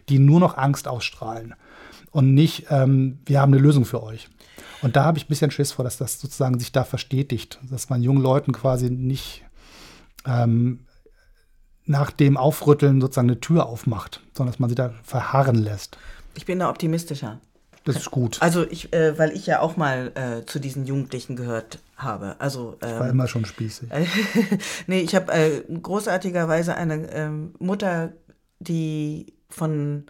die 0.10 0.20
nur 0.20 0.40
noch 0.40 0.58
Angst 0.58 0.88
ausstrahlen 0.88 1.56
und 2.16 2.34
nicht, 2.34 2.68
ähm, 2.70 3.20
wir 3.26 3.42
haben 3.42 3.52
eine 3.52 3.62
Lösung 3.62 3.84
für 3.84 4.02
euch. 4.02 4.30
Und 4.82 4.96
da 4.96 5.04
habe 5.04 5.18
ich 5.18 5.26
ein 5.26 5.28
bisschen 5.28 5.52
Schiss 5.52 5.74
vor, 5.74 5.84
dass 5.84 5.98
das 5.98 6.22
sozusagen 6.22 6.58
sich 6.60 6.72
da 6.72 6.86
verstetigt, 6.86 7.60
dass 7.70 7.90
man 7.90 8.02
jungen 8.02 8.22
Leuten 8.22 8.54
quasi 8.54 8.90
nicht 8.90 9.44
ähm, 10.26 10.86
nach 11.84 12.12
dem 12.12 12.38
Aufrütteln 12.38 13.02
sozusagen 13.02 13.30
eine 13.30 13.42
Tür 13.42 13.66
aufmacht, 13.66 14.22
sondern 14.34 14.54
dass 14.54 14.60
man 14.60 14.70
sie 14.70 14.78
da 14.78 14.94
verharren 15.04 15.58
lässt. 15.58 15.98
Ich 16.36 16.46
bin 16.46 16.60
da 16.60 16.70
optimistischer. 16.70 17.42
Das 17.84 17.98
ist 17.98 18.12
gut. 18.12 18.42
Also 18.42 18.66
ich, 18.66 18.94
äh, 18.94 19.20
weil 19.20 19.32
ich 19.32 19.46
ja 19.46 19.60
auch 19.60 19.76
mal 19.76 20.14
äh, 20.16 20.46
zu 20.46 20.60
diesen 20.60 20.86
Jugendlichen 20.86 21.36
gehört 21.36 21.80
habe. 21.98 22.38
Also 22.40 22.78
ähm, 22.82 23.00
war 23.00 23.10
immer 23.10 23.28
schon 23.28 23.44
spießig. 23.44 23.90
nee, 24.88 25.02
ich 25.02 25.16
habe 25.16 25.34
äh, 25.34 25.62
großartigerweise 25.82 26.76
eine 26.76 27.12
ähm, 27.12 27.56
Mutter, 27.60 28.14
die 28.60 29.34
von 29.50 30.06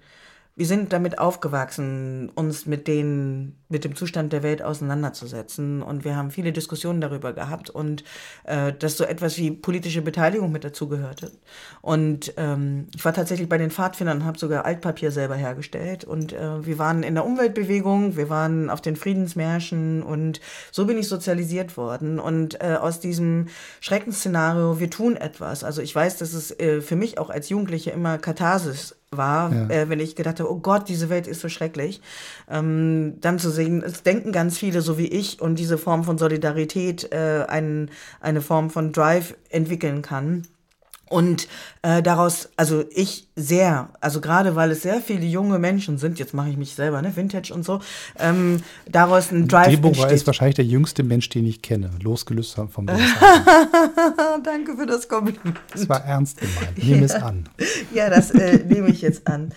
wir 0.58 0.66
sind 0.66 0.94
damit 0.94 1.20
aufgewachsen, 1.20 2.32
uns 2.34 2.66
mit 2.66 2.88
den, 2.88 3.58
mit 3.68 3.84
dem 3.84 3.94
Zustand 3.94 4.32
der 4.32 4.42
Welt 4.42 4.62
auseinanderzusetzen. 4.62 5.82
Und 5.82 6.06
wir 6.06 6.16
haben 6.16 6.32
viele 6.32 6.54
Diskussionen 6.54 7.02
darüber 7.02 7.34
gehabt 7.34 7.70
und 7.70 8.06
äh, 8.46 8.72
dass 8.72 8.96
so 8.96 9.04
etwas 9.04 9.38
wie 9.38 9.52
politische 9.52 10.02
Beteiligung 10.02 10.54
mit 10.54 10.64
dazugehörte. 10.64 11.34
Und 11.82 12.34
ähm, 12.38 12.88
ich 12.96 13.04
war 13.04 13.14
tatsächlich 13.14 13.50
bei 13.50 13.58
den 13.58 13.70
Pfadfindern 13.70 14.20
und 14.20 14.26
habe 14.26 14.40
sogar 14.40 14.64
Altpapier 14.64 15.12
selber 15.12 15.36
hergestellt. 15.36 16.06
Und 16.06 16.32
äh, 16.32 16.66
wir 16.66 16.80
waren 16.80 17.04
in 17.04 17.16
der 17.16 17.26
Umweltbewegung, 17.26 18.16
wir 18.16 18.30
waren 18.30 18.70
auf 18.70 18.80
den 18.80 18.96
Friedensmärschen 18.96 20.04
und 20.04 20.40
so 20.72 20.86
bin 20.86 20.98
ich 20.98 21.10
sozialisiert 21.10 21.76
worden. 21.76 22.18
Und 22.18 22.62
äh, 22.62 22.78
aus 22.80 23.02
diesem 23.02 23.48
Schreckensszenario, 23.82 24.80
wir 24.80 24.90
tun 24.90 25.18
etwas. 25.18 25.66
Also 25.66 25.82
ich 25.82 25.94
weiß, 25.94 26.18
dass 26.18 26.32
es 26.32 26.58
äh, 26.58 26.80
für 26.80 26.96
mich 26.96 27.18
auch 27.18 27.30
als 27.30 27.50
Jugendliche 27.50 27.92
immer 27.92 28.18
Katharsis 28.20 28.96
war, 29.18 29.54
ja. 29.54 29.70
äh, 29.70 29.90
wenn 29.90 30.00
ich 30.00 30.16
gedacht 30.16 30.40
habe, 30.40 30.52
oh 30.52 30.60
Gott, 30.60 30.90
diese 30.90 31.10
Welt 31.10 31.28
ist 31.28 31.42
so 31.42 31.50
schrecklich. 31.50 32.02
Ähm, 32.50 33.16
dann 33.22 33.40
zu 33.40 33.50
sehen, 33.50 33.84
es 33.84 34.04
denken 34.04 34.32
ganz 34.32 34.58
viele 34.58 34.82
so 34.82 34.98
wie 34.98 35.08
ich 35.08 35.42
und 35.42 35.60
diese 35.60 35.78
Form 35.78 36.04
von 36.04 36.18
Solidarität 36.18 37.12
äh, 37.12 37.46
ein, 37.48 37.90
eine 38.20 38.42
Form 38.42 38.70
von 38.70 38.92
Drive 38.92 39.36
entwickeln 39.50 40.02
kann. 40.02 40.44
Und 41.08 41.48
äh, 41.84 42.02
daraus, 42.02 42.50
also 42.58 42.84
ich 42.90 43.28
sehr, 43.36 43.90
also 44.02 44.22
gerade 44.22 44.56
weil 44.56 44.72
es 44.72 44.82
sehr 44.82 45.02
viele 45.02 45.26
junge 45.26 45.60
Menschen 45.60 46.00
sind, 46.00 46.18
jetzt 46.18 46.34
mache 46.34 46.50
ich 46.50 46.58
mich 46.58 46.74
selber, 46.74 47.02
ne, 47.02 47.16
Vintage 47.16 47.54
und 47.54 47.64
so, 47.64 47.80
ähm, 48.18 48.62
daraus 48.90 49.32
ein 49.32 49.48
Drive 49.48 49.68
Deborah 49.68 49.90
entsteht. 49.90 50.12
ist 50.12 50.26
wahrscheinlich 50.26 50.56
der 50.56 50.66
jüngste 50.66 51.04
Mensch, 51.04 51.30
den 51.30 51.46
ich 51.46 51.62
kenne, 51.62 51.92
losgelöst 52.02 52.56
vom 52.72 52.88
Danke 54.44 54.76
für 54.78 54.88
das 54.88 55.08
Kompliment. 55.08 55.60
Das 55.72 55.88
war 55.88 56.04
ernst 56.04 56.40
gemeint, 56.40 56.78
nehme 56.84 57.00
ja. 57.00 57.06
es 57.06 57.14
an. 57.14 57.50
Ja, 57.94 58.10
das 58.10 58.32
äh, 58.32 58.64
nehme 58.66 58.90
ich 58.90 59.02
jetzt 59.02 59.28
an. 59.28 59.52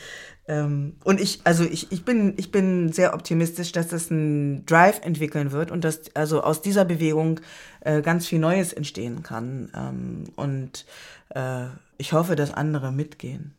Ähm, 0.49 0.95
und 1.05 1.21
ich, 1.21 1.41
also 1.45 1.63
ich, 1.65 1.93
ich, 1.93 2.05
bin, 2.05 2.35
ich 2.39 2.51
bin 2.51 2.91
sehr 2.93 3.15
optimistisch, 3.15 3.71
dass 3.73 3.89
das 3.89 4.11
ein 4.11 4.65
Drive 4.65 5.01
entwickeln 5.03 5.53
wird 5.53 5.71
und 5.71 5.85
dass 5.85 6.15
also 6.17 6.43
aus 6.43 6.63
dieser 6.63 6.87
Bewegung 6.87 7.41
äh, 7.81 8.01
ganz 8.01 8.27
viel 8.27 8.39
Neues 8.39 8.73
entstehen 8.73 9.23
kann. 9.23 9.71
Ähm, 9.77 10.25
und 10.37 10.87
äh, 11.35 11.67
ich 11.99 12.15
hoffe, 12.15 12.35
dass 12.35 12.53
andere 12.53 12.93
mitgehen. 12.93 13.55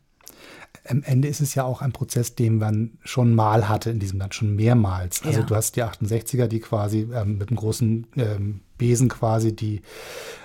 Am 0.87 1.03
Ende 1.03 1.27
ist 1.27 1.41
es 1.41 1.53
ja 1.55 1.63
auch 1.63 1.81
ein 1.81 1.91
Prozess, 1.91 2.35
den 2.35 2.57
man 2.57 2.97
schon 3.03 3.35
mal 3.35 3.69
hatte 3.69 3.91
in 3.91 3.99
diesem 3.99 4.19
Land, 4.19 4.33
schon 4.33 4.55
mehrmals. 4.55 5.23
Also 5.23 5.41
ja. 5.41 5.45
du 5.45 5.55
hast 5.55 5.75
die 5.75 5.83
68er, 5.83 6.47
die 6.47 6.59
quasi 6.59 7.07
ähm, 7.13 7.37
mit 7.37 7.49
einem 7.49 7.57
großen 7.57 8.07
ähm, 8.15 8.61
Besen 8.77 9.09
quasi 9.09 9.55
die, 9.55 9.81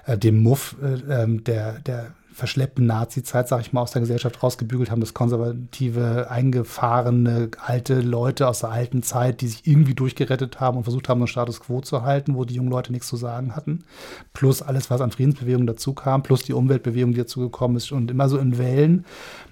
äh, 0.07 0.19
dem 0.19 0.43
Muff 0.43 0.77
äh, 0.83 1.23
ähm, 1.23 1.45
der, 1.45 1.79
der 1.81 2.15
verschleppten 2.35 2.85
Nazi-Zeit, 2.87 3.49
sag 3.49 3.61
ich 3.61 3.73
mal, 3.73 3.81
aus 3.83 3.93
der 3.93 4.01
Gesellschaft 4.01 4.43
rausgebügelt 4.43 4.91
haben, 4.91 5.01
das 5.01 5.15
konservative, 5.15 6.29
eingefahrene, 6.31 7.51
alte 7.65 8.01
Leute 8.01 8.49
aus 8.49 8.59
der 8.59 8.71
alten 8.71 9.05
Zeit, 9.05 9.41
die 9.41 9.47
sich 9.47 9.67
irgendwie 9.67 9.95
durchgerettet 9.95 10.59
haben 10.61 10.77
und 10.77 10.83
versucht 10.83 11.09
haben, 11.09 11.21
den 11.21 11.29
Status 11.29 11.61
quo 11.61 11.81
zu 11.81 12.03
halten, 12.03 12.35
wo 12.35 12.45
die 12.45 12.55
jungen 12.55 12.71
Leute 12.71 12.91
nichts 12.91 13.07
zu 13.07 13.17
sagen 13.17 13.55
hatten. 13.55 13.85
Plus 14.33 14.63
alles, 14.63 14.91
was 14.91 15.01
an 15.01 15.13
Friedensbewegungen 15.13 15.69
dazu 15.69 15.95
kam, 15.95 16.25
plus 16.25 16.43
die 16.43 16.55
Umweltbewegung, 16.55 17.13
die 17.13 17.19
dazu 17.19 17.41
gekommen 17.41 17.77
ist 17.77 17.93
und 17.93 18.11
immer 18.11 18.29
so 18.29 18.37
in 18.39 18.59
Wellen. 18.59 19.05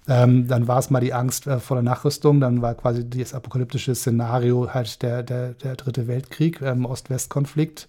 Ähm, 0.08 0.48
dann 0.48 0.66
war 0.66 0.80
es 0.80 0.90
mal 0.90 1.00
die 1.00 1.14
Angst 1.14 1.46
äh, 1.46 1.60
vor 1.60 1.76
der 1.76 1.84
Nachrüstung, 1.84 2.40
dann 2.40 2.60
war 2.60 2.74
quasi 2.74 3.08
das 3.08 3.34
apokalyptische 3.34 3.94
Szenario 3.94 4.74
halt 4.74 5.02
der, 5.02 5.22
der, 5.22 5.54
der 5.54 5.76
dritte 5.76 6.08
Weltkrieg, 6.08 6.60
ähm, 6.60 6.84
Ost-West-Konflikt. 6.84 7.86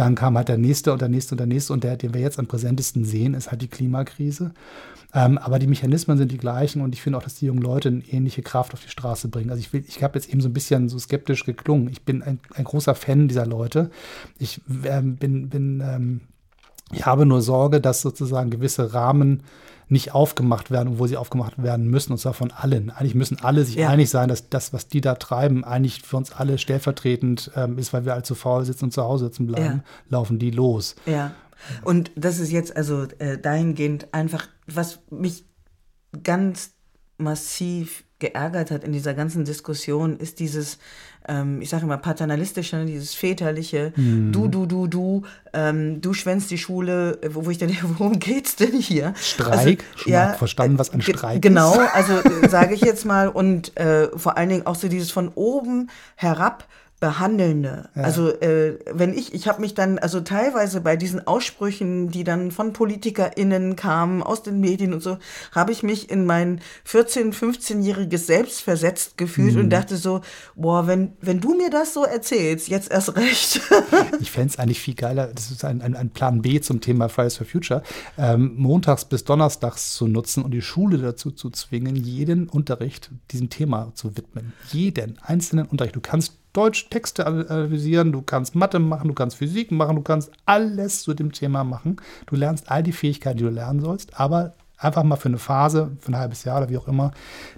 Dann 0.00 0.14
kam 0.14 0.34
halt 0.38 0.48
der 0.48 0.56
nächste 0.56 0.94
und 0.94 1.02
der 1.02 1.10
nächste 1.10 1.34
und 1.34 1.40
der 1.40 1.46
nächste 1.46 1.74
und 1.74 1.84
der, 1.84 1.98
den 1.98 2.14
wir 2.14 2.22
jetzt 2.22 2.38
am 2.38 2.46
präsentesten 2.46 3.04
sehen, 3.04 3.34
ist 3.34 3.50
halt 3.50 3.60
die 3.60 3.68
Klimakrise. 3.68 4.52
Ähm, 5.12 5.36
aber 5.36 5.58
die 5.58 5.66
Mechanismen 5.66 6.16
sind 6.16 6.32
die 6.32 6.38
gleichen 6.38 6.80
und 6.80 6.94
ich 6.94 7.02
finde 7.02 7.18
auch, 7.18 7.22
dass 7.22 7.34
die 7.34 7.44
jungen 7.44 7.60
Leute 7.60 7.90
eine 7.90 8.02
ähnliche 8.10 8.40
Kraft 8.40 8.72
auf 8.72 8.80
die 8.80 8.88
Straße 8.88 9.28
bringen. 9.28 9.50
Also 9.50 9.60
ich, 9.60 9.74
ich 9.74 10.02
habe 10.02 10.18
jetzt 10.18 10.30
eben 10.30 10.40
so 10.40 10.48
ein 10.48 10.54
bisschen 10.54 10.88
so 10.88 10.98
skeptisch 10.98 11.44
geklungen. 11.44 11.90
Ich 11.90 12.00
bin 12.00 12.22
ein, 12.22 12.40
ein 12.54 12.64
großer 12.64 12.94
Fan 12.94 13.28
dieser 13.28 13.44
Leute. 13.44 13.90
Ich 14.38 14.62
ähm, 14.84 15.16
bin, 15.16 15.50
bin 15.50 15.82
ähm, 15.84 16.20
ich 16.92 17.06
habe 17.06 17.26
nur 17.26 17.42
Sorge, 17.42 17.80
dass 17.80 18.02
sozusagen 18.02 18.50
gewisse 18.50 18.92
Rahmen 18.94 19.42
nicht 19.90 20.14
aufgemacht 20.14 20.70
werden, 20.70 20.94
obwohl 20.94 21.08
sie 21.08 21.16
aufgemacht 21.16 21.60
werden 21.60 21.88
müssen, 21.88 22.12
und 22.12 22.18
zwar 22.18 22.32
von 22.32 22.52
allen. 22.52 22.90
Eigentlich 22.90 23.16
müssen 23.16 23.38
alle 23.42 23.64
sich 23.64 23.74
ja. 23.74 23.88
einig 23.88 24.08
sein, 24.08 24.28
dass 24.28 24.48
das, 24.48 24.72
was 24.72 24.86
die 24.86 25.00
da 25.00 25.16
treiben, 25.16 25.64
eigentlich 25.64 26.02
für 26.02 26.16
uns 26.16 26.32
alle 26.32 26.58
stellvertretend 26.58 27.50
ähm, 27.56 27.76
ist, 27.76 27.92
weil 27.92 28.04
wir 28.04 28.14
allzu 28.14 28.36
faul 28.36 28.64
sitzen 28.64 28.86
und 28.86 28.92
zu 28.92 29.02
Hause 29.02 29.26
sitzen 29.26 29.48
bleiben, 29.48 29.82
ja. 29.84 29.84
laufen 30.08 30.38
die 30.38 30.52
los. 30.52 30.94
Ja. 31.06 31.32
Und 31.82 32.12
das 32.14 32.38
ist 32.38 32.52
jetzt 32.52 32.76
also 32.76 33.04
äh, 33.18 33.36
dahingehend 33.36 34.14
einfach, 34.14 34.46
was 34.66 35.00
mich 35.10 35.44
ganz 36.22 36.70
massiv 37.18 38.04
geärgert 38.20 38.70
hat 38.70 38.84
in 38.84 38.92
dieser 38.92 39.14
ganzen 39.14 39.44
Diskussion, 39.44 40.16
ist 40.18 40.38
dieses, 40.38 40.78
ähm, 41.26 41.60
ich 41.60 41.68
sage 41.70 41.84
immer 41.84 41.96
paternalistische, 41.96 42.76
ne, 42.76 42.86
dieses 42.86 43.14
väterliche, 43.14 43.92
mhm. 43.96 44.30
du, 44.30 44.46
du, 44.46 44.66
du, 44.66 44.86
du, 44.86 45.22
ähm, 45.52 46.00
du 46.00 46.14
schwänzt 46.14 46.50
die 46.50 46.58
Schule, 46.58 47.18
wo, 47.30 47.46
wo 47.46 47.50
ich 47.50 47.58
denke, 47.58 47.76
worum 47.98 48.18
geht's 48.18 48.56
denn 48.56 48.78
hier? 48.78 49.14
Streik, 49.16 49.50
also, 49.50 49.76
schon 49.96 50.12
ja, 50.12 50.34
verstanden, 50.34 50.78
was 50.78 50.90
ein 50.90 51.02
Streik 51.02 51.42
genau, 51.42 51.72
ist. 51.72 51.78
Genau, 51.78 51.88
also 51.92 52.12
äh, 52.14 52.48
sage 52.48 52.74
ich 52.74 52.82
jetzt 52.82 53.04
mal 53.04 53.28
und 53.28 53.76
äh, 53.76 54.08
vor 54.16 54.36
allen 54.36 54.50
Dingen 54.50 54.66
auch 54.66 54.76
so 54.76 54.88
dieses 54.88 55.10
von 55.10 55.28
oben 55.34 55.90
herab 56.14 56.68
Behandelnde. 57.00 57.88
Ja. 57.96 58.02
Also 58.02 58.28
äh, 58.28 58.78
wenn 58.92 59.14
ich, 59.14 59.32
ich 59.32 59.48
habe 59.48 59.62
mich 59.62 59.72
dann, 59.72 59.98
also 59.98 60.20
teilweise 60.20 60.82
bei 60.82 60.96
diesen 60.96 61.26
Aussprüchen, 61.26 62.10
die 62.10 62.24
dann 62.24 62.50
von 62.50 62.74
PolitikerInnen 62.74 63.74
kamen, 63.74 64.22
aus 64.22 64.42
den 64.42 64.60
Medien 64.60 64.92
und 64.92 65.02
so, 65.02 65.16
habe 65.52 65.72
ich 65.72 65.82
mich 65.82 66.10
in 66.10 66.26
mein 66.26 66.60
14-, 66.86 67.32
15-jähriges 67.32 68.18
Selbst 68.18 68.60
versetzt 68.60 69.16
gefühlt 69.16 69.54
mhm. 69.54 69.60
und 69.60 69.70
dachte 69.70 69.96
so, 69.96 70.20
boah, 70.54 70.86
wenn, 70.86 71.14
wenn 71.22 71.40
du 71.40 71.54
mir 71.54 71.70
das 71.70 71.94
so 71.94 72.04
erzählst, 72.04 72.68
jetzt 72.68 72.90
erst 72.90 73.16
recht. 73.16 73.62
ich 74.20 74.30
fände 74.30 74.50
es 74.50 74.58
eigentlich 74.58 74.80
viel 74.80 74.94
geiler, 74.94 75.28
das 75.28 75.50
ist 75.50 75.64
ein, 75.64 75.80
ein, 75.80 75.96
ein, 75.96 76.10
Plan 76.10 76.42
B 76.42 76.60
zum 76.60 76.82
Thema 76.82 77.08
Fridays 77.08 77.38
for 77.38 77.46
Future, 77.46 77.82
ähm, 78.18 78.52
montags 78.56 79.06
bis 79.06 79.24
donnerstags 79.24 79.94
zu 79.94 80.06
nutzen 80.06 80.44
und 80.44 80.50
die 80.50 80.60
Schule 80.60 80.98
dazu 80.98 81.30
zu 81.30 81.48
zwingen, 81.48 81.96
jeden 81.96 82.46
Unterricht 82.46 83.10
diesem 83.30 83.48
Thema 83.48 83.92
zu 83.94 84.18
widmen. 84.18 84.52
Jeden 84.70 85.18
einzelnen 85.22 85.66
Unterricht. 85.66 85.96
Du 85.96 86.00
kannst 86.00 86.39
Deutsch 86.52 86.88
Texte 86.90 87.26
analysieren, 87.26 88.12
du 88.12 88.22
kannst 88.22 88.54
Mathe 88.54 88.78
machen, 88.78 89.08
du 89.08 89.14
kannst 89.14 89.36
Physik 89.36 89.70
machen, 89.70 89.96
du 89.96 90.02
kannst 90.02 90.32
alles 90.46 91.02
zu 91.02 91.14
dem 91.14 91.32
Thema 91.32 91.62
machen. 91.62 91.96
Du 92.26 92.36
lernst 92.36 92.70
all 92.70 92.82
die 92.82 92.92
Fähigkeiten, 92.92 93.38
die 93.38 93.44
du 93.44 93.50
lernen 93.50 93.80
sollst, 93.80 94.18
aber 94.18 94.54
einfach 94.76 95.04
mal 95.04 95.16
für 95.16 95.28
eine 95.28 95.38
Phase, 95.38 95.92
für 96.00 96.12
ein 96.12 96.18
halbes 96.18 96.44
Jahr 96.44 96.58
oder 96.58 96.70
wie 96.70 96.78
auch 96.78 96.88
immer, 96.88 97.12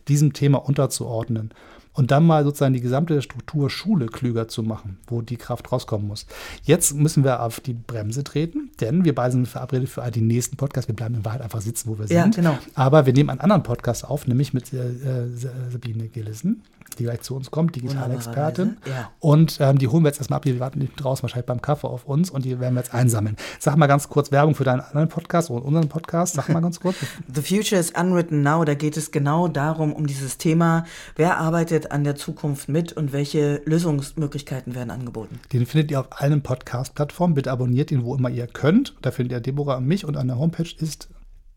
diesem 0.08 0.32
Thema 0.32 0.58
unterzuordnen. 0.58 1.52
Und 1.94 2.10
dann 2.10 2.24
mal 2.24 2.42
sozusagen 2.42 2.72
die 2.72 2.80
gesamte 2.80 3.20
Struktur 3.20 3.68
Schule 3.68 4.06
klüger 4.06 4.48
zu 4.48 4.62
machen, 4.62 4.98
wo 5.06 5.20
die 5.20 5.36
Kraft 5.36 5.70
rauskommen 5.70 6.06
muss. 6.06 6.26
Jetzt 6.62 6.94
müssen 6.94 7.22
wir 7.22 7.42
auf 7.42 7.60
die 7.60 7.74
Bremse 7.74 8.24
treten, 8.24 8.70
denn 8.80 9.04
wir 9.04 9.14
beide 9.14 9.32
sind 9.32 9.46
verabredet 9.46 9.90
für 9.90 10.10
die 10.10 10.22
nächsten 10.22 10.56
Podcasts. 10.56 10.88
Wir 10.88 10.96
bleiben 10.96 11.16
in 11.16 11.24
Wahrheit 11.26 11.42
einfach 11.42 11.60
sitzen, 11.60 11.90
wo 11.90 11.98
wir 11.98 12.06
ja, 12.06 12.22
sind. 12.22 12.36
Genau. 12.36 12.56
Aber 12.74 13.04
wir 13.04 13.12
nehmen 13.12 13.28
einen 13.28 13.40
anderen 13.40 13.62
Podcast 13.62 14.06
auf, 14.06 14.26
nämlich 14.26 14.54
mit 14.54 14.72
äh, 14.72 14.78
äh 14.78 15.28
Sabine 15.70 16.08
Gillissen 16.08 16.62
die 16.96 17.04
gleich 17.04 17.22
zu 17.22 17.34
uns 17.36 17.50
kommt, 17.50 17.76
Digitalexpertin. 17.76 18.78
Ja. 18.86 19.10
Und 19.18 19.58
ähm, 19.60 19.78
die 19.78 19.88
holen 19.88 20.04
wir 20.04 20.08
jetzt 20.08 20.18
erstmal 20.18 20.38
ab, 20.38 20.44
die 20.44 20.58
warten 20.60 20.80
nicht 20.80 20.92
draußen 20.96 21.22
wahrscheinlich 21.22 21.46
beim 21.46 21.62
Kaffee 21.62 21.88
auf 21.88 22.04
uns 22.04 22.30
und 22.30 22.44
die 22.44 22.58
werden 22.60 22.74
wir 22.74 22.80
jetzt 22.80 22.94
einsammeln. 22.94 23.36
Sag 23.58 23.76
mal 23.76 23.86
ganz 23.86 24.08
kurz 24.08 24.32
Werbung 24.32 24.54
für 24.54 24.64
deinen 24.64 24.80
anderen 24.80 25.08
Podcast 25.08 25.50
und 25.50 25.62
unseren 25.62 25.88
Podcast. 25.88 26.34
Sag 26.34 26.48
mal 26.48 26.60
ganz 26.60 26.80
kurz. 26.80 26.96
The 27.34 27.42
Future 27.42 27.80
is 27.80 27.90
Unwritten 27.90 28.42
Now, 28.42 28.64
da 28.64 28.74
geht 28.74 28.96
es 28.96 29.10
genau 29.10 29.48
darum, 29.48 29.92
um 29.92 30.06
dieses 30.06 30.38
Thema, 30.38 30.84
wer 31.16 31.38
arbeitet 31.38 31.90
an 31.90 32.04
der 32.04 32.16
Zukunft 32.16 32.68
mit 32.68 32.92
und 32.92 33.12
welche 33.12 33.62
Lösungsmöglichkeiten 33.64 34.74
werden 34.74 34.90
angeboten. 34.90 35.40
Den 35.52 35.66
findet 35.66 35.90
ihr 35.90 36.00
auf 36.00 36.06
allen 36.10 36.42
Podcast-Plattformen. 36.42 37.34
Bitte 37.34 37.50
abonniert 37.50 37.90
ihn, 37.90 38.04
wo 38.04 38.14
immer 38.14 38.30
ihr 38.30 38.46
könnt. 38.46 38.94
Da 39.02 39.10
findet 39.10 39.32
ihr 39.32 39.40
Deborah 39.40 39.76
und 39.76 39.86
mich 39.86 40.04
und 40.04 40.16
an 40.16 40.28
der 40.28 40.38
Homepage 40.38 40.68
ist 40.78 41.08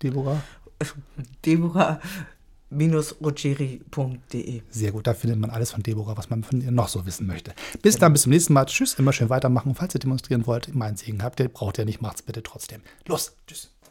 Deborah. 0.02 0.42
Deborah-ruggieri.de 2.78 4.62
Sehr 4.70 4.92
gut, 4.92 5.08
da 5.08 5.14
findet 5.14 5.40
man 5.40 5.50
alles 5.50 5.72
von 5.72 5.84
Deborah, 5.84 6.18
was 6.18 6.30
man 6.30 6.44
von 6.44 6.62
ihr 6.62 6.72
noch 6.72 6.88
so 6.88 7.06
wissen 7.06 7.28
möchte. 7.28 7.54
Bis 7.82 7.98
dann, 7.98 8.14
bis 8.14 8.24
zum 8.24 8.32
nächsten 8.32 8.54
Mal. 8.54 8.66
Tschüss, 8.66 8.96
immer 8.96 9.14
schön 9.14 9.30
weitermachen. 9.30 9.76
Falls 9.76 9.96
ihr 9.96 10.00
demonstrieren 10.00 10.46
wollt, 10.46 10.74
meinen 10.76 10.98
Segen 10.98 11.24
habt 11.24 11.40
ihr, 11.40 11.48
braucht 11.50 11.78
ihr 11.78 11.86
nicht, 11.86 12.02
macht's 12.02 12.22
bitte 12.22 12.44
trotzdem. 12.44 12.82
Los, 13.08 13.36
tschüss. 13.48 13.75